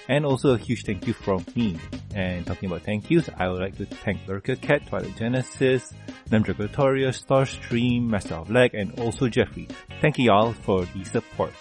And 0.08 0.26
also 0.26 0.56
a 0.56 0.58
huge 0.58 0.86
thank 0.86 1.06
you 1.06 1.14
from 1.14 1.46
me. 1.56 1.78
And 2.16 2.46
talking 2.46 2.68
about 2.68 2.82
thank 2.82 3.12
yous, 3.12 3.30
I 3.38 3.48
would 3.48 3.62
like 3.62 3.78
to 3.78 3.86
thank 3.86 4.28
Lurker 4.28 4.56
Cat, 4.56 4.88
Twilight 4.88 5.16
Genesis, 5.16 5.94
Namdragotoria, 6.30 7.10
Starstream, 7.14 8.08
Master 8.08 8.36
of 8.36 8.50
Leg, 8.50 8.74
and 8.74 9.00
also 9.00 9.30
Jeffrey. 9.30 9.68
Thank 10.02 10.18
you 10.18 10.32
all 10.32 10.54
for 10.54 10.86
the 10.86 11.04
support. 11.04 11.54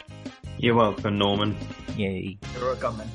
You're 0.59 0.75
welcome, 0.77 1.19
Norman. 1.19 1.57
Yay. 1.97 2.39
You're 2.55 2.65
welcome, 2.65 2.99
man. 2.99 3.09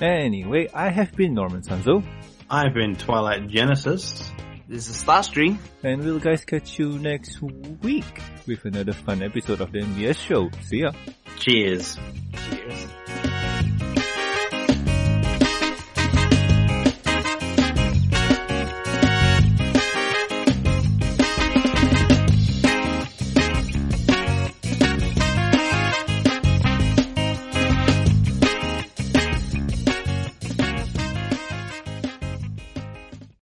Anyway, 0.00 0.68
I 0.74 0.88
have 0.90 1.12
been 1.12 1.34
Norman 1.34 1.62
Sanzo, 1.62 2.04
I've 2.50 2.74
been 2.74 2.96
Twilight 2.96 3.48
Genesis. 3.48 4.30
This 4.68 4.88
is 4.88 5.02
Starstream. 5.02 5.58
and 5.82 6.02
we'll 6.02 6.18
guys 6.18 6.44
catch 6.44 6.78
you 6.78 6.98
next 6.98 7.40
week 7.82 8.20
with 8.46 8.64
another 8.64 8.92
fun 8.92 9.22
episode 9.22 9.60
of 9.60 9.72
the 9.72 9.80
MBS 9.80 10.16
show. 10.18 10.50
See 10.62 10.78
ya. 10.80 10.92
Cheers. 11.38 11.98